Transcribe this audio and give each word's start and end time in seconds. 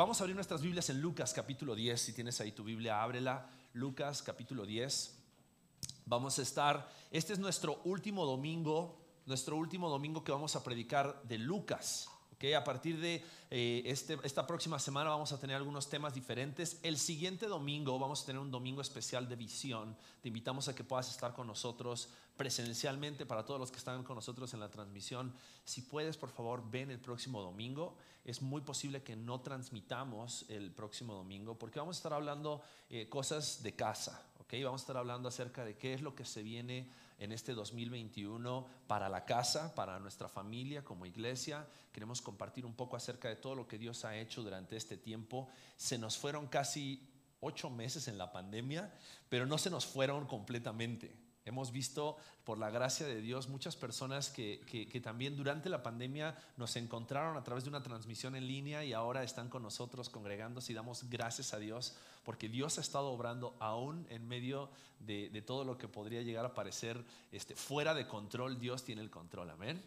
vamos 0.00 0.18
a 0.18 0.24
abrir 0.24 0.34
nuestras 0.34 0.62
Biblias 0.62 0.88
en 0.88 0.98
Lucas 1.02 1.34
capítulo 1.34 1.74
10. 1.74 2.00
Si 2.00 2.14
tienes 2.14 2.40
ahí 2.40 2.52
tu 2.52 2.64
Biblia, 2.64 3.02
ábrela. 3.02 3.50
Lucas 3.74 4.22
capítulo 4.22 4.64
10. 4.64 5.14
Vamos 6.06 6.38
a 6.38 6.42
estar, 6.42 6.90
este 7.10 7.34
es 7.34 7.38
nuestro 7.38 7.82
último 7.84 8.24
domingo, 8.24 8.98
nuestro 9.26 9.58
último 9.58 9.90
domingo 9.90 10.24
que 10.24 10.32
vamos 10.32 10.56
a 10.56 10.64
predicar 10.64 11.22
de 11.24 11.36
Lucas. 11.36 12.08
Okay, 12.40 12.54
a 12.54 12.64
partir 12.64 12.98
de 12.98 13.22
eh, 13.50 13.82
este, 13.84 14.18
esta 14.22 14.46
próxima 14.46 14.78
semana 14.78 15.10
vamos 15.10 15.30
a 15.30 15.38
tener 15.38 15.56
algunos 15.56 15.90
temas 15.90 16.14
diferentes. 16.14 16.80
El 16.82 16.96
siguiente 16.96 17.46
domingo 17.46 17.98
vamos 17.98 18.22
a 18.22 18.24
tener 18.24 18.40
un 18.40 18.50
domingo 18.50 18.80
especial 18.80 19.28
de 19.28 19.36
visión. 19.36 19.94
Te 20.22 20.28
invitamos 20.28 20.66
a 20.66 20.74
que 20.74 20.82
puedas 20.82 21.10
estar 21.10 21.34
con 21.34 21.46
nosotros 21.46 22.08
presencialmente 22.38 23.26
para 23.26 23.44
todos 23.44 23.60
los 23.60 23.70
que 23.70 23.76
están 23.76 24.02
con 24.04 24.16
nosotros 24.16 24.54
en 24.54 24.60
la 24.60 24.70
transmisión. 24.70 25.34
Si 25.66 25.82
puedes, 25.82 26.16
por 26.16 26.30
favor, 26.30 26.64
ven 26.70 26.90
el 26.90 26.98
próximo 26.98 27.42
domingo. 27.42 27.98
Es 28.24 28.40
muy 28.40 28.62
posible 28.62 29.02
que 29.02 29.16
no 29.16 29.42
transmitamos 29.42 30.46
el 30.48 30.70
próximo 30.70 31.12
domingo 31.12 31.58
porque 31.58 31.78
vamos 31.78 31.96
a 31.96 31.98
estar 31.98 32.14
hablando 32.14 32.62
eh, 32.88 33.06
cosas 33.10 33.62
de 33.62 33.74
casa. 33.76 34.24
Okay, 34.44 34.64
vamos 34.64 34.80
a 34.80 34.84
estar 34.84 34.96
hablando 34.96 35.28
acerca 35.28 35.62
de 35.62 35.76
qué 35.76 35.92
es 35.92 36.00
lo 36.00 36.14
que 36.14 36.24
se 36.24 36.42
viene 36.42 36.88
en 37.20 37.32
este 37.32 37.52
2021 37.54 38.66
para 38.88 39.08
la 39.08 39.24
casa, 39.24 39.74
para 39.74 40.00
nuestra 40.00 40.28
familia 40.28 40.82
como 40.82 41.06
iglesia. 41.06 41.68
Queremos 41.92 42.22
compartir 42.22 42.66
un 42.66 42.74
poco 42.74 42.96
acerca 42.96 43.28
de 43.28 43.36
todo 43.36 43.54
lo 43.54 43.68
que 43.68 43.78
Dios 43.78 44.04
ha 44.04 44.16
hecho 44.16 44.42
durante 44.42 44.76
este 44.76 44.96
tiempo. 44.96 45.48
Se 45.76 45.98
nos 45.98 46.16
fueron 46.16 46.48
casi 46.48 47.06
ocho 47.40 47.70
meses 47.70 48.08
en 48.08 48.16
la 48.16 48.32
pandemia, 48.32 48.92
pero 49.28 49.46
no 49.46 49.58
se 49.58 49.70
nos 49.70 49.86
fueron 49.86 50.26
completamente. 50.26 51.14
Hemos 51.50 51.72
visto, 51.72 52.16
por 52.44 52.58
la 52.58 52.70
gracia 52.70 53.06
de 53.06 53.20
Dios, 53.20 53.48
muchas 53.48 53.74
personas 53.74 54.30
que, 54.30 54.60
que, 54.60 55.00
también 55.00 55.36
durante 55.36 55.68
la 55.68 55.82
pandemia 55.82 56.38
nos 56.56 56.76
encontraron 56.76 57.36
a 57.36 57.42
través 57.42 57.64
de 57.64 57.70
una 57.70 57.82
transmisión 57.82 58.36
en 58.36 58.46
línea 58.46 58.84
y 58.84 58.92
ahora 58.92 59.24
están 59.24 59.48
con 59.48 59.64
nosotros 59.64 60.08
congregándose 60.08 60.70
y 60.70 60.76
damos 60.76 61.10
gracias 61.10 61.52
a 61.52 61.58
Dios 61.58 61.96
porque 62.24 62.48
Dios 62.48 62.78
ha 62.78 62.82
estado 62.82 63.08
obrando 63.08 63.56
aún 63.58 64.06
en 64.10 64.28
medio 64.28 64.70
de, 65.00 65.28
de 65.30 65.42
todo 65.42 65.64
lo 65.64 65.76
que 65.76 65.88
podría 65.88 66.22
llegar 66.22 66.44
a 66.44 66.54
parecer 66.54 67.04
este, 67.32 67.56
fuera 67.56 67.94
de 67.94 68.06
control. 68.06 68.60
Dios 68.60 68.84
tiene 68.84 69.02
el 69.02 69.10
control, 69.10 69.50
amén. 69.50 69.82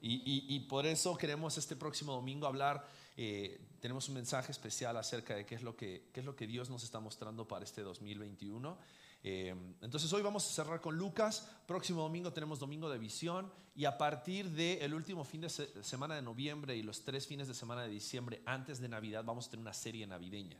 Y, 0.00 0.22
y, 0.24 0.54
y 0.54 0.60
por 0.60 0.86
eso 0.86 1.16
queremos 1.16 1.58
este 1.58 1.74
próximo 1.74 2.12
domingo 2.12 2.46
hablar, 2.46 2.86
eh, 3.16 3.60
tenemos 3.80 4.08
un 4.08 4.14
mensaje 4.14 4.52
especial 4.52 4.96
acerca 4.96 5.34
de 5.34 5.44
qué 5.44 5.54
es, 5.54 5.62
lo 5.62 5.76
que, 5.76 6.04
qué 6.12 6.20
es 6.20 6.26
lo 6.26 6.36
que 6.36 6.46
Dios 6.46 6.70
nos 6.70 6.84
está 6.84 7.00
mostrando 7.00 7.46
para 7.46 7.64
este 7.64 7.82
2021. 7.82 8.78
Eh, 9.22 9.54
entonces 9.82 10.10
hoy 10.12 10.22
vamos 10.22 10.46
a 10.46 10.50
cerrar 10.50 10.80
con 10.80 10.96
Lucas, 10.96 11.46
próximo 11.66 12.02
domingo 12.02 12.32
tenemos 12.32 12.58
domingo 12.58 12.88
de 12.88 12.98
visión 12.98 13.52
y 13.74 13.84
a 13.84 13.98
partir 13.98 14.50
del 14.50 14.94
último 14.94 15.24
fin 15.24 15.42
de 15.42 15.50
semana 15.50 16.14
de 16.14 16.22
noviembre 16.22 16.74
y 16.74 16.82
los 16.82 17.04
tres 17.04 17.26
fines 17.26 17.46
de 17.46 17.54
semana 17.54 17.82
de 17.82 17.90
diciembre 17.90 18.40
antes 18.46 18.80
de 18.80 18.88
Navidad 18.88 19.22
vamos 19.24 19.46
a 19.46 19.50
tener 19.50 19.62
una 19.62 19.74
serie 19.74 20.06
navideña. 20.06 20.58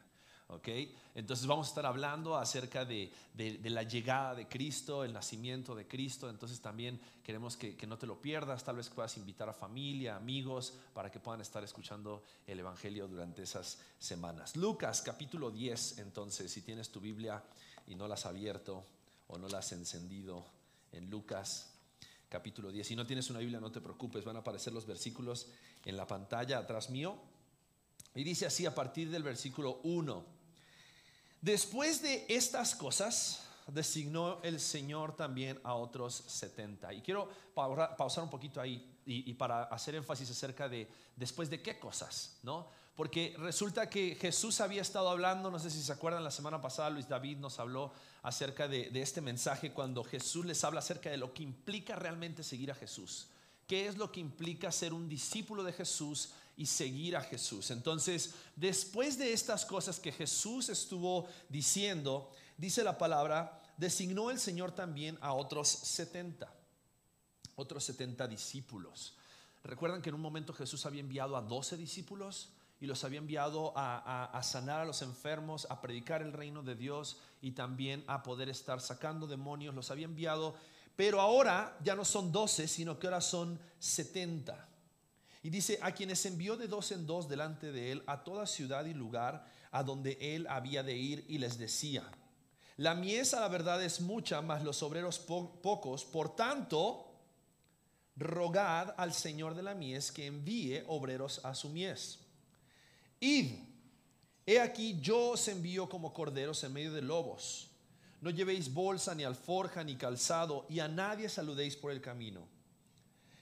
¿Okay? 0.48 0.92
Entonces 1.14 1.46
vamos 1.46 1.68
a 1.68 1.70
estar 1.70 1.86
hablando 1.86 2.36
acerca 2.36 2.84
de, 2.84 3.12
de, 3.34 3.70
la 3.70 3.84
llegada 3.84 4.34
de 4.34 4.48
Cristo, 4.48 5.04
el 5.04 5.12
nacimiento 5.12 5.76
de 5.76 5.86
Cristo. 5.86 6.28
Entonces 6.28 6.60
también 6.60 7.00
queremos 7.22 7.56
que, 7.56 7.76
que, 7.76 7.86
no 7.86 7.96
te 7.96 8.08
lo 8.08 8.20
pierdas. 8.20 8.64
Tal 8.64 8.74
vez 8.74 8.88
puedas 8.88 9.16
invitar 9.16 9.48
a 9.48 9.52
familia, 9.52 10.16
amigos, 10.16 10.74
para 10.92 11.08
que 11.08 11.20
puedan 11.20 11.40
estar 11.40 11.62
escuchando 11.62 12.24
el 12.48 12.58
Evangelio 12.58 13.06
durante 13.06 13.44
esas 13.44 13.78
semanas. 14.00 14.56
Lucas 14.56 15.02
capítulo 15.02 15.52
10, 15.52 15.98
entonces, 15.98 16.50
si 16.50 16.62
tienes 16.62 16.90
tu 16.90 16.98
Biblia, 16.98 17.40
y 17.90 17.96
no 17.96 18.06
las 18.06 18.20
has 18.20 18.26
abierto 18.26 18.86
o 19.26 19.36
no 19.36 19.48
las 19.48 19.66
has 19.66 19.72
encendido 19.72 20.46
en 20.92 21.10
Lucas 21.10 21.72
capítulo 22.28 22.70
10. 22.70 22.86
Si 22.86 22.94
no 22.94 23.04
tienes 23.04 23.28
una 23.30 23.40
Biblia, 23.40 23.58
no 23.58 23.72
te 23.72 23.80
preocupes, 23.80 24.24
van 24.24 24.36
a 24.36 24.38
aparecer 24.38 24.72
los 24.72 24.86
versículos 24.86 25.48
en 25.84 25.96
la 25.96 26.06
pantalla 26.06 26.58
atrás 26.58 26.88
mío. 26.88 27.18
Y 28.14 28.22
dice 28.22 28.46
así 28.46 28.64
a 28.64 28.74
partir 28.74 29.10
del 29.10 29.24
versículo 29.24 29.80
1. 29.82 30.24
Después 31.40 32.00
de 32.00 32.26
estas 32.28 32.76
cosas, 32.76 33.44
designó 33.66 34.40
el 34.42 34.60
Señor 34.60 35.16
también 35.16 35.58
a 35.64 35.74
otros 35.74 36.14
70. 36.14 36.94
Y 36.94 37.02
quiero 37.02 37.28
pausar 37.54 38.22
un 38.22 38.30
poquito 38.30 38.60
ahí 38.60 38.98
y, 39.04 39.28
y, 39.28 39.34
para 39.34 39.64
hacer 39.64 39.96
énfasis 39.96 40.30
acerca 40.30 40.68
de 40.68 40.88
después 41.16 41.50
de 41.50 41.60
qué 41.60 41.80
cosas, 41.80 42.38
¿no? 42.44 42.68
Porque 42.94 43.34
resulta 43.38 43.88
que 43.88 44.14
Jesús 44.14 44.60
había 44.60 44.82
estado 44.82 45.08
hablando, 45.08 45.50
no 45.50 45.58
sé 45.58 45.70
si 45.70 45.82
se 45.82 45.92
acuerdan, 45.92 46.24
la 46.24 46.30
semana 46.30 46.60
pasada 46.60 46.90
Luis 46.90 47.08
David 47.08 47.38
nos 47.38 47.58
habló 47.58 47.92
acerca 48.22 48.68
de, 48.68 48.90
este 49.00 49.20
mensaje 49.20 49.72
cuando 49.72 50.04
Jesús 50.04 50.44
les 50.44 50.62
habla 50.64 50.80
acerca 50.80 51.10
de 51.10 51.16
lo 51.16 51.32
que 51.32 51.42
implica 51.42 51.96
realmente 51.96 52.42
seguir 52.42 52.70
a 52.70 52.74
Jesús. 52.74 53.28
¿Qué 53.66 53.86
es 53.86 53.96
lo 53.96 54.10
que 54.10 54.20
implica 54.20 54.72
ser 54.72 54.92
un 54.92 55.08
discípulo 55.08 55.62
de 55.62 55.72
Jesús 55.72 56.30
y 56.56 56.66
seguir 56.66 57.16
a 57.16 57.22
Jesús? 57.22 57.70
Entonces, 57.70 58.34
después 58.56 59.16
de 59.16 59.32
estas 59.32 59.64
cosas 59.64 60.00
que 60.00 60.12
Jesús 60.12 60.68
estuvo 60.68 61.28
diciendo, 61.48 62.30
dice 62.56 62.82
la 62.82 62.98
palabra, 62.98 63.62
designó 63.76 64.30
el 64.30 64.38
Señor 64.38 64.72
también 64.72 65.16
a 65.20 65.32
otros 65.32 65.68
70, 65.68 66.52
otros 67.54 67.84
70 67.84 68.26
discípulos. 68.28 69.14
¿Recuerdan 69.62 70.02
que 70.02 70.08
en 70.08 70.16
un 70.16 70.20
momento 70.20 70.52
Jesús 70.52 70.84
había 70.84 71.00
enviado 71.00 71.36
a 71.36 71.40
12 71.40 71.76
discípulos? 71.76 72.50
Y 72.80 72.86
los 72.86 73.04
había 73.04 73.18
enviado 73.18 73.74
a, 73.76 74.40
sanar 74.42 74.80
a 74.80 74.84
los 74.86 75.02
enfermos, 75.02 75.66
a 75.68 75.80
predicar 75.82 76.22
el 76.22 76.32
reino 76.32 76.62
de 76.62 76.74
Dios 76.74 77.18
y 77.42 77.52
también 77.52 78.02
a 78.06 78.22
poder 78.22 78.48
estar 78.48 78.80
sacando 78.80 79.26
demonios. 79.26 79.74
Los 79.74 79.90
había 79.90 80.06
enviado, 80.06 80.54
pero 80.96 81.20
ahora 81.20 81.76
ya 81.84 81.94
no 81.94 82.06
son 82.06 82.32
doce, 82.32 82.66
sino 82.66 82.98
que 82.98 83.06
ahora 83.06 83.20
son 83.20 83.60
setenta. 83.78 84.66
Y 85.42 85.50
dice, 85.50 85.78
a 85.82 85.92
quienes 85.92 86.24
envió 86.24 86.56
de 86.56 86.68
dos 86.68 86.90
en 86.92 87.06
dos 87.06 87.28
delante 87.28 87.70
de 87.70 87.92
él 87.92 88.02
a 88.06 88.24
toda 88.24 88.46
ciudad 88.46 88.86
y 88.86 88.94
lugar 88.94 89.44
a 89.70 89.82
donde 89.82 90.16
él 90.20 90.46
había 90.48 90.82
de 90.82 90.96
ir 90.96 91.24
y 91.28 91.38
les 91.38 91.58
decía, 91.58 92.10
la 92.78 92.94
mies 92.94 93.34
a 93.34 93.40
la 93.40 93.48
verdad 93.48 93.82
es 93.84 94.00
mucha, 94.00 94.40
mas 94.40 94.64
los 94.64 94.82
obreros 94.82 95.18
pocos, 95.18 96.06
por 96.06 96.34
tanto, 96.34 97.06
rogad 98.16 98.94
al 98.96 99.12
Señor 99.12 99.54
de 99.54 99.62
la 99.62 99.74
mies 99.74 100.10
que 100.10 100.24
envíe 100.24 100.82
obreros 100.86 101.44
a 101.44 101.54
su 101.54 101.68
mies. 101.68 102.19
Id, 103.20 103.52
he 104.46 104.58
aquí 104.58 104.98
yo 105.00 105.30
os 105.30 105.46
envío 105.48 105.88
como 105.88 106.12
corderos 106.12 106.64
en 106.64 106.72
medio 106.72 106.92
de 106.92 107.02
lobos. 107.02 107.70
No 108.20 108.30
llevéis 108.30 108.72
bolsa, 108.72 109.14
ni 109.14 109.24
alforja, 109.24 109.84
ni 109.84 109.96
calzado, 109.96 110.66
y 110.68 110.80
a 110.80 110.88
nadie 110.88 111.28
saludéis 111.28 111.76
por 111.76 111.92
el 111.92 112.00
camino. 112.00 112.48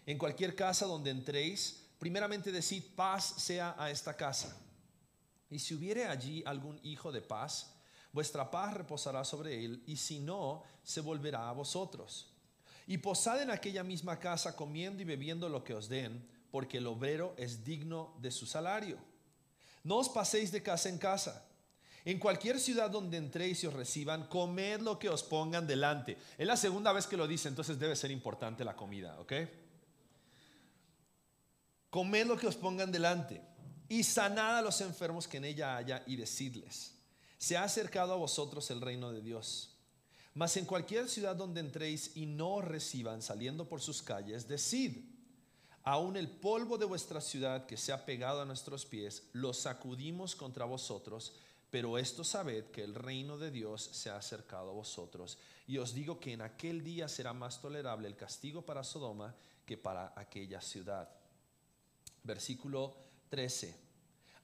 En 0.06 0.18
cualquier 0.18 0.54
casa 0.54 0.86
donde 0.86 1.10
entréis, 1.10 1.84
primeramente 1.98 2.52
decid 2.52 2.82
paz 2.94 3.34
sea 3.38 3.74
a 3.78 3.90
esta 3.90 4.16
casa. 4.16 4.56
Y 5.50 5.58
si 5.58 5.74
hubiere 5.74 6.06
allí 6.06 6.42
algún 6.46 6.78
hijo 6.82 7.10
de 7.10 7.22
paz, 7.22 7.74
vuestra 8.12 8.50
paz 8.50 8.74
reposará 8.74 9.24
sobre 9.24 9.64
él, 9.64 9.82
y 9.86 9.96
si 9.96 10.18
no, 10.18 10.62
se 10.82 11.00
volverá 11.00 11.48
a 11.48 11.52
vosotros. 11.52 12.32
Y 12.86 12.98
posad 12.98 13.42
en 13.42 13.50
aquella 13.50 13.84
misma 13.84 14.18
casa 14.18 14.56
comiendo 14.56 15.02
y 15.02 15.04
bebiendo 15.04 15.48
lo 15.48 15.62
que 15.62 15.74
os 15.74 15.88
den, 15.88 16.26
porque 16.50 16.78
el 16.78 16.86
obrero 16.86 17.34
es 17.36 17.64
digno 17.64 18.16
de 18.20 18.30
su 18.30 18.46
salario. 18.46 18.98
No 19.84 19.96
os 19.96 20.08
paséis 20.08 20.52
de 20.52 20.62
casa 20.62 20.88
en 20.88 20.98
casa. 20.98 21.44
En 22.04 22.18
cualquier 22.18 22.58
ciudad 22.58 22.90
donde 22.90 23.16
entréis 23.16 23.62
y 23.64 23.66
os 23.66 23.74
reciban, 23.74 24.28
comed 24.28 24.80
lo 24.80 24.98
que 24.98 25.08
os 25.08 25.22
pongan 25.22 25.66
delante. 25.66 26.16
Es 26.38 26.46
la 26.46 26.56
segunda 26.56 26.92
vez 26.92 27.06
que 27.06 27.16
lo 27.16 27.26
dice, 27.26 27.48
entonces 27.48 27.78
debe 27.78 27.96
ser 27.96 28.10
importante 28.10 28.64
la 28.64 28.76
comida, 28.76 29.18
¿ok? 29.20 29.32
Comed 31.90 32.26
lo 32.26 32.36
que 32.36 32.46
os 32.46 32.56
pongan 32.56 32.92
delante 32.92 33.42
y 33.88 34.02
sanad 34.04 34.58
a 34.58 34.62
los 34.62 34.80
enfermos 34.80 35.26
que 35.26 35.38
en 35.38 35.46
ella 35.46 35.76
haya 35.76 36.02
y 36.06 36.16
decidles, 36.16 36.94
se 37.38 37.56
ha 37.56 37.64
acercado 37.64 38.12
a 38.12 38.16
vosotros 38.16 38.70
el 38.70 38.80
reino 38.80 39.10
de 39.10 39.22
Dios. 39.22 39.74
Mas 40.34 40.56
en 40.56 40.66
cualquier 40.66 41.08
ciudad 41.08 41.34
donde 41.34 41.60
entréis 41.60 42.16
y 42.16 42.26
no 42.26 42.56
os 42.56 42.64
reciban 42.64 43.22
saliendo 43.22 43.68
por 43.68 43.80
sus 43.80 44.02
calles, 44.02 44.46
decid, 44.46 44.98
aún 45.88 46.18
el 46.18 46.28
polvo 46.28 46.76
de 46.76 46.84
vuestra 46.84 47.18
ciudad 47.18 47.64
que 47.64 47.78
se 47.78 47.92
ha 47.92 48.04
pegado 48.04 48.42
a 48.42 48.44
nuestros 48.44 48.84
pies, 48.84 49.22
lo 49.32 49.54
sacudimos 49.54 50.36
contra 50.36 50.66
vosotros, 50.66 51.32
pero 51.70 51.96
esto 51.96 52.24
sabed 52.24 52.66
que 52.66 52.84
el 52.84 52.94
reino 52.94 53.38
de 53.38 53.50
Dios 53.50 53.88
se 53.92 54.10
ha 54.10 54.16
acercado 54.16 54.68
a 54.68 54.74
vosotros. 54.74 55.38
Y 55.66 55.78
os 55.78 55.94
digo 55.94 56.20
que 56.20 56.34
en 56.34 56.42
aquel 56.42 56.84
día 56.84 57.08
será 57.08 57.32
más 57.32 57.62
tolerable 57.62 58.06
el 58.06 58.16
castigo 58.16 58.60
para 58.60 58.84
Sodoma 58.84 59.34
que 59.64 59.78
para 59.78 60.12
aquella 60.14 60.60
ciudad. 60.60 61.08
Versículo 62.22 62.94
13. 63.30 63.74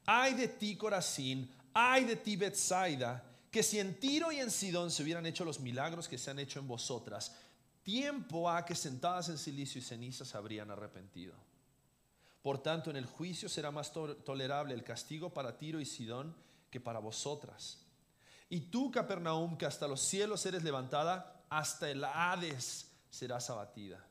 Ay 0.07 0.33
de 0.33 0.49
ti, 0.49 0.77
Corazín, 0.77 1.51
ay 1.75 2.05
de 2.05 2.17
ti, 2.17 2.37
Bethsaida, 2.37 3.23
que 3.51 3.63
si 3.63 3.81
en 3.81 4.01
Tiro 4.01 4.33
y 4.33 4.39
en 4.39 4.51
Sidón 4.51 4.91
se 4.91 5.03
hubieran 5.03 5.27
hecho 5.27 5.45
los 5.45 5.61
milagros 5.61 6.09
que 6.09 6.17
se 6.17 6.31
han 6.31 6.39
hecho 6.39 6.59
en 6.59 6.69
vosotras, 6.69 7.37
tiempo 7.85 8.51
a 8.51 8.65
que 8.65 8.75
sentadas 8.75 9.29
en 9.29 9.39
silicio 9.39 9.79
y 9.79 9.85
cenizas 9.85 10.35
habrían 10.35 10.71
arrepentido. 10.71 11.35
Por 12.43 12.59
tanto, 12.59 12.91
en 12.91 12.97
el 12.97 13.07
juicio 13.07 13.49
será 13.49 13.71
más 13.71 13.93
tolerable 13.93 14.75
el 14.75 14.83
castigo 14.83 15.33
para 15.33 15.57
Tiro 15.57 15.81
y 15.81 15.87
Sidón 15.87 16.35
que 16.71 16.81
para 16.81 16.99
vosotras. 16.99 17.79
Y 18.51 18.61
tú, 18.63 18.91
Capernaum, 18.91 19.57
que 19.57 19.67
hasta 19.67 19.89
los 19.89 20.01
cielos 20.01 20.45
eres 20.45 20.63
levantada, 20.63 21.45
hasta 21.49 21.91
el 21.91 22.05
Hades 22.05 22.91
serás 23.09 23.49
abatida. 23.49 24.05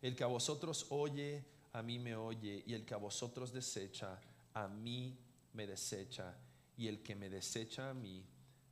El 0.00 0.16
que 0.16 0.24
a 0.24 0.28
vosotros 0.28 0.86
oye, 0.90 1.44
a 1.72 1.82
mí 1.82 1.98
me 1.98 2.16
oye, 2.16 2.62
y 2.66 2.74
el 2.74 2.84
que 2.84 2.94
a 2.94 2.98
vosotros 2.98 3.52
desecha, 3.52 4.18
a 4.54 4.68
mí 4.68 5.18
me 5.52 5.66
desecha 5.66 6.34
y 6.76 6.88
el 6.88 7.02
que 7.02 7.14
me 7.14 7.28
desecha 7.28 7.90
a 7.90 7.94
mí, 7.94 8.24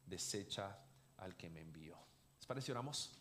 desecha 0.06 0.78
al 1.18 1.36
que 1.36 1.50
me 1.50 1.60
envió. 1.60 1.98
¿Les 2.38 2.46
parece? 2.46 2.72
Oramos. 2.72 3.12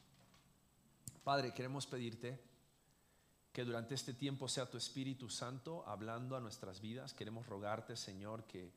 Padre, 1.28 1.54
queremos 1.54 1.86
pedirte 1.86 2.40
que 3.52 3.66
durante 3.66 3.96
este 3.96 4.14
tiempo 4.14 4.48
sea 4.48 4.70
tu 4.70 4.78
Espíritu 4.78 5.30
Santo 5.30 5.84
hablando 5.86 6.38
a 6.38 6.40
nuestras 6.40 6.80
vidas. 6.80 7.14
Queremos 7.14 7.46
rogarte, 7.46 7.98
Señor, 7.98 8.46
que 8.46 8.72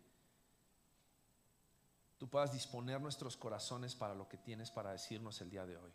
tú 2.19 2.29
puedas 2.29 2.52
disponer 2.52 3.00
nuestros 3.00 3.37
corazones 3.37 3.94
para 3.94 4.17
lo 4.17 4.26
que 4.26 4.37
tienes 4.37 4.73
para 4.73 4.91
decirnos 4.91 5.41
el 5.41 5.49
día 5.49 5.64
de 5.64 5.76
hoy. 5.76 5.93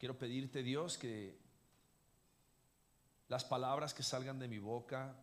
Quiero 0.00 0.18
pedirte, 0.18 0.64
Dios, 0.64 0.98
que 0.98 1.38
las 3.28 3.44
palabras 3.44 3.94
que 3.94 4.02
salgan 4.02 4.40
de 4.40 4.48
mi 4.48 4.58
boca 4.58 5.14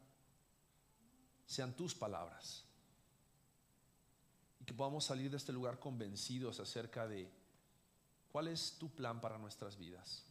sean 1.46 1.76
tus 1.76 1.94
palabras 1.94 2.64
y 4.62 4.64
que 4.64 4.74
podamos 4.74 5.04
salir 5.04 5.30
de 5.30 5.36
este 5.36 5.52
lugar 5.52 5.80
convencidos 5.80 6.62
acerca 6.62 7.06
de 7.10 7.30
¿Cuál 8.38 8.50
es 8.50 8.78
tu 8.78 8.94
plan 8.94 9.20
para 9.20 9.40
nuestras 9.40 9.80
vidas? 9.80 10.24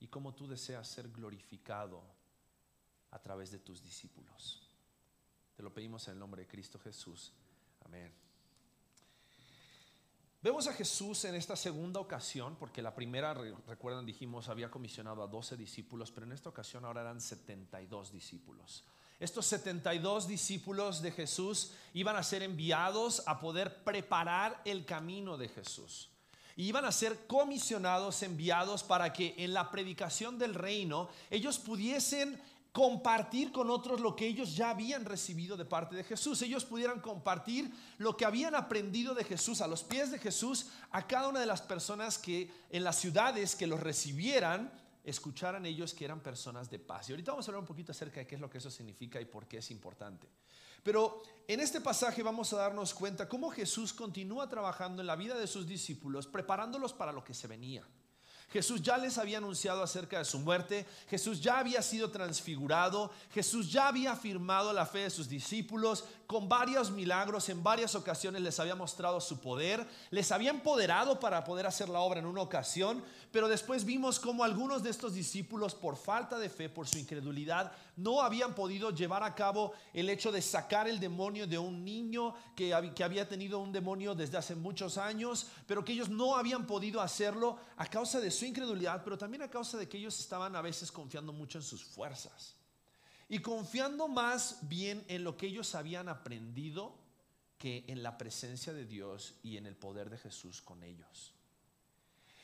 Y 0.00 0.08
cómo 0.08 0.34
tú 0.34 0.46
deseas 0.46 0.86
ser 0.86 1.08
glorificado 1.08 2.02
a 3.10 3.18
través 3.22 3.50
de 3.50 3.58
tus 3.58 3.82
discípulos. 3.82 4.68
Te 5.56 5.62
lo 5.62 5.72
pedimos 5.72 6.06
en 6.08 6.12
el 6.12 6.18
nombre 6.18 6.42
de 6.42 6.46
Cristo 6.46 6.78
Jesús. 6.78 7.32
Amén. 7.86 8.12
Vemos 10.42 10.66
a 10.66 10.74
Jesús 10.74 11.24
en 11.24 11.36
esta 11.36 11.56
segunda 11.56 12.00
ocasión, 12.00 12.54
porque 12.56 12.82
la 12.82 12.94
primera, 12.94 13.32
recuerdan, 13.32 14.04
dijimos, 14.04 14.50
había 14.50 14.70
comisionado 14.70 15.22
a 15.22 15.26
12 15.26 15.56
discípulos, 15.56 16.12
pero 16.12 16.26
en 16.26 16.32
esta 16.32 16.50
ocasión 16.50 16.84
ahora 16.84 17.00
eran 17.00 17.18
72 17.18 18.12
discípulos. 18.12 18.84
Estos 19.18 19.46
72 19.46 20.28
discípulos 20.28 21.00
de 21.00 21.12
Jesús 21.12 21.72
iban 21.94 22.16
a 22.16 22.22
ser 22.22 22.42
enviados 22.42 23.22
a 23.26 23.40
poder 23.40 23.84
preparar 23.84 24.60
el 24.66 24.84
camino 24.84 25.38
de 25.38 25.48
Jesús 25.48 26.10
iban 26.58 26.84
a 26.84 26.92
ser 26.92 27.26
comisionados, 27.26 28.22
enviados 28.22 28.82
para 28.82 29.12
que 29.12 29.34
en 29.38 29.54
la 29.54 29.70
predicación 29.70 30.38
del 30.38 30.54
reino 30.54 31.08
ellos 31.30 31.58
pudiesen 31.58 32.40
compartir 32.72 33.52
con 33.52 33.70
otros 33.70 34.00
lo 34.00 34.16
que 34.16 34.26
ellos 34.26 34.56
ya 34.56 34.70
habían 34.70 35.04
recibido 35.04 35.56
de 35.56 35.64
parte 35.64 35.94
de 35.94 36.04
Jesús. 36.04 36.42
Ellos 36.42 36.64
pudieran 36.64 37.00
compartir 37.00 37.70
lo 37.98 38.16
que 38.16 38.24
habían 38.24 38.56
aprendido 38.56 39.14
de 39.14 39.24
Jesús 39.24 39.60
a 39.60 39.68
los 39.68 39.84
pies 39.84 40.10
de 40.10 40.18
Jesús 40.18 40.66
a 40.90 41.06
cada 41.06 41.28
una 41.28 41.40
de 41.40 41.46
las 41.46 41.62
personas 41.62 42.18
que 42.18 42.50
en 42.70 42.82
las 42.82 42.96
ciudades 42.96 43.54
que 43.54 43.68
los 43.68 43.80
recibieran 43.80 44.72
escucharan 45.04 45.64
ellos 45.64 45.94
que 45.94 46.04
eran 46.04 46.20
personas 46.20 46.68
de 46.68 46.80
paz. 46.80 47.08
Y 47.08 47.12
ahorita 47.12 47.32
vamos 47.32 47.46
a 47.46 47.50
hablar 47.50 47.60
un 47.60 47.68
poquito 47.68 47.92
acerca 47.92 48.20
de 48.20 48.26
qué 48.26 48.34
es 48.34 48.40
lo 48.40 48.50
que 48.50 48.58
eso 48.58 48.70
significa 48.70 49.20
y 49.20 49.24
por 49.24 49.46
qué 49.46 49.58
es 49.58 49.70
importante. 49.70 50.28
Pero 50.82 51.22
en 51.46 51.60
este 51.60 51.80
pasaje 51.80 52.22
vamos 52.22 52.52
a 52.52 52.58
darnos 52.58 52.92
cuenta 52.94 53.28
cómo 53.28 53.50
Jesús 53.50 53.92
continúa 53.92 54.48
trabajando 54.48 55.00
en 55.00 55.06
la 55.06 55.16
vida 55.16 55.34
de 55.34 55.46
sus 55.46 55.66
discípulos, 55.66 56.26
preparándolos 56.26 56.92
para 56.92 57.12
lo 57.12 57.24
que 57.24 57.34
se 57.34 57.46
venía. 57.46 57.84
Jesús 58.50 58.80
ya 58.80 58.96
les 58.96 59.18
había 59.18 59.38
anunciado 59.38 59.82
acerca 59.82 60.18
de 60.18 60.24
su 60.24 60.38
muerte, 60.38 60.86
Jesús 61.10 61.42
ya 61.42 61.58
había 61.58 61.82
sido 61.82 62.10
transfigurado, 62.10 63.10
Jesús 63.30 63.70
ya 63.70 63.88
había 63.88 64.12
afirmado 64.12 64.72
la 64.72 64.86
fe 64.86 65.00
de 65.00 65.10
sus 65.10 65.28
discípulos, 65.28 66.04
con 66.26 66.48
varios 66.48 66.90
milagros, 66.90 67.50
en 67.50 67.62
varias 67.62 67.94
ocasiones 67.94 68.40
les 68.40 68.58
había 68.58 68.74
mostrado 68.74 69.20
su 69.20 69.40
poder, 69.40 69.86
les 70.10 70.32
había 70.32 70.48
empoderado 70.50 71.20
para 71.20 71.44
poder 71.44 71.66
hacer 71.66 71.90
la 71.90 72.00
obra 72.00 72.20
en 72.20 72.26
una 72.26 72.40
ocasión, 72.40 73.04
pero 73.30 73.48
después 73.48 73.84
vimos 73.84 74.18
cómo 74.18 74.42
algunos 74.42 74.82
de 74.82 74.90
estos 74.90 75.14
discípulos, 75.14 75.74
por 75.74 75.96
falta 75.96 76.38
de 76.38 76.48
fe, 76.48 76.68
por 76.68 76.88
su 76.88 76.98
incredulidad, 76.98 77.72
no 77.96 78.22
habían 78.22 78.54
podido 78.54 78.90
llevar 78.90 79.22
a 79.22 79.34
cabo 79.34 79.72
el 79.92 80.08
hecho 80.08 80.32
de 80.32 80.40
sacar 80.40 80.88
el 80.88 80.98
demonio 80.98 81.46
de 81.46 81.58
un 81.58 81.84
niño 81.84 82.34
que, 82.56 82.72
había 82.74 83.28
tenido 83.28 83.58
un 83.58 83.72
demonio 83.72 84.14
desde 84.14 84.38
hace 84.38 84.54
muchos 84.54 84.96
años, 84.98 85.48
pero 85.66 85.84
que 85.84 85.92
ellos 85.92 86.08
no 86.08 86.36
habían 86.36 86.66
podido 86.66 87.00
hacerlo 87.00 87.58
a 87.76 87.86
causa 87.86 88.20
de 88.20 88.30
su 88.30 88.44
incredulidad, 88.44 89.02
pero 89.04 89.18
también 89.18 89.42
a 89.42 89.50
causa 89.50 89.76
de 89.76 89.88
que 89.88 89.98
ellos 89.98 90.18
estaban 90.18 90.56
a 90.56 90.62
veces 90.62 90.90
confiando 90.90 91.32
mucho 91.32 91.58
en 91.58 91.64
sus 91.64 91.84
fuerzas 91.84 92.54
y 93.28 93.40
confiando 93.40 94.08
más 94.08 94.58
bien 94.62 95.04
en 95.08 95.22
lo 95.22 95.36
que 95.36 95.46
ellos 95.46 95.74
habían 95.74 96.08
aprendido 96.08 96.96
que 97.58 97.84
en 97.88 98.02
la 98.02 98.16
presencia 98.16 98.72
de 98.72 98.86
Dios 98.86 99.34
y 99.42 99.56
en 99.56 99.66
el 99.66 99.76
poder 99.76 100.08
de 100.08 100.18
Jesús 100.18 100.62
con 100.62 100.82
ellos. 100.82 101.34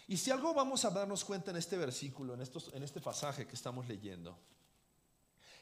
Y 0.07 0.17
si 0.17 0.31
algo 0.31 0.53
vamos 0.53 0.85
a 0.85 0.91
darnos 0.91 1.25
cuenta 1.25 1.51
en 1.51 1.57
este 1.57 1.77
versículo, 1.77 2.35
en, 2.35 2.43
estos, 2.43 2.73
en 2.75 2.83
este 2.83 3.01
pasaje 3.01 3.47
que 3.47 3.55
estamos 3.55 3.89
leyendo, 3.89 4.39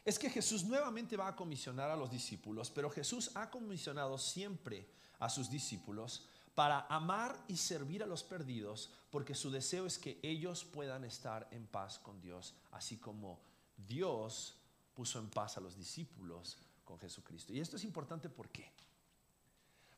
es 0.05 0.19
que 0.19 0.31
Jesús 0.31 0.65
nuevamente 0.65 1.17
va 1.17 1.29
a 1.29 1.37
comisionar 1.37 1.91
a 1.91 1.97
los 1.97 2.11
discípulos, 2.11 2.71
pero 2.71 2.91
Jesús 2.91 3.31
ha 3.35 3.51
comisionado 3.51 4.19
siempre 4.19 4.89
a 5.21 5.29
sus 5.29 5.49
discípulos 5.49 6.27
para 6.55 6.81
amar 6.89 7.39
y 7.47 7.57
servir 7.57 8.03
a 8.03 8.07
los 8.07 8.25
perdidos, 8.25 8.91
porque 9.11 9.35
su 9.35 9.51
deseo 9.51 9.87
es 9.87 9.99
que 9.99 10.19
ellos 10.23 10.65
puedan 10.65 11.05
estar 11.05 11.49
en 11.53 11.67
paz 11.67 11.99
con 11.99 12.21
Dios, 12.21 12.55
así 12.73 12.97
como 12.99 13.41
Dios 13.77 14.57
puso 14.93 15.19
en 15.19 15.31
paz 15.31 15.57
a 15.57 15.61
los 15.61 15.77
discípulos 15.77 16.59
con 16.85 16.99
Jesucristo. 16.99 17.53
Y 17.53 17.61
esto 17.61 17.77
es 17.77 17.85
importante 17.85 18.29
¿por 18.29 18.49
qué? 18.51 18.73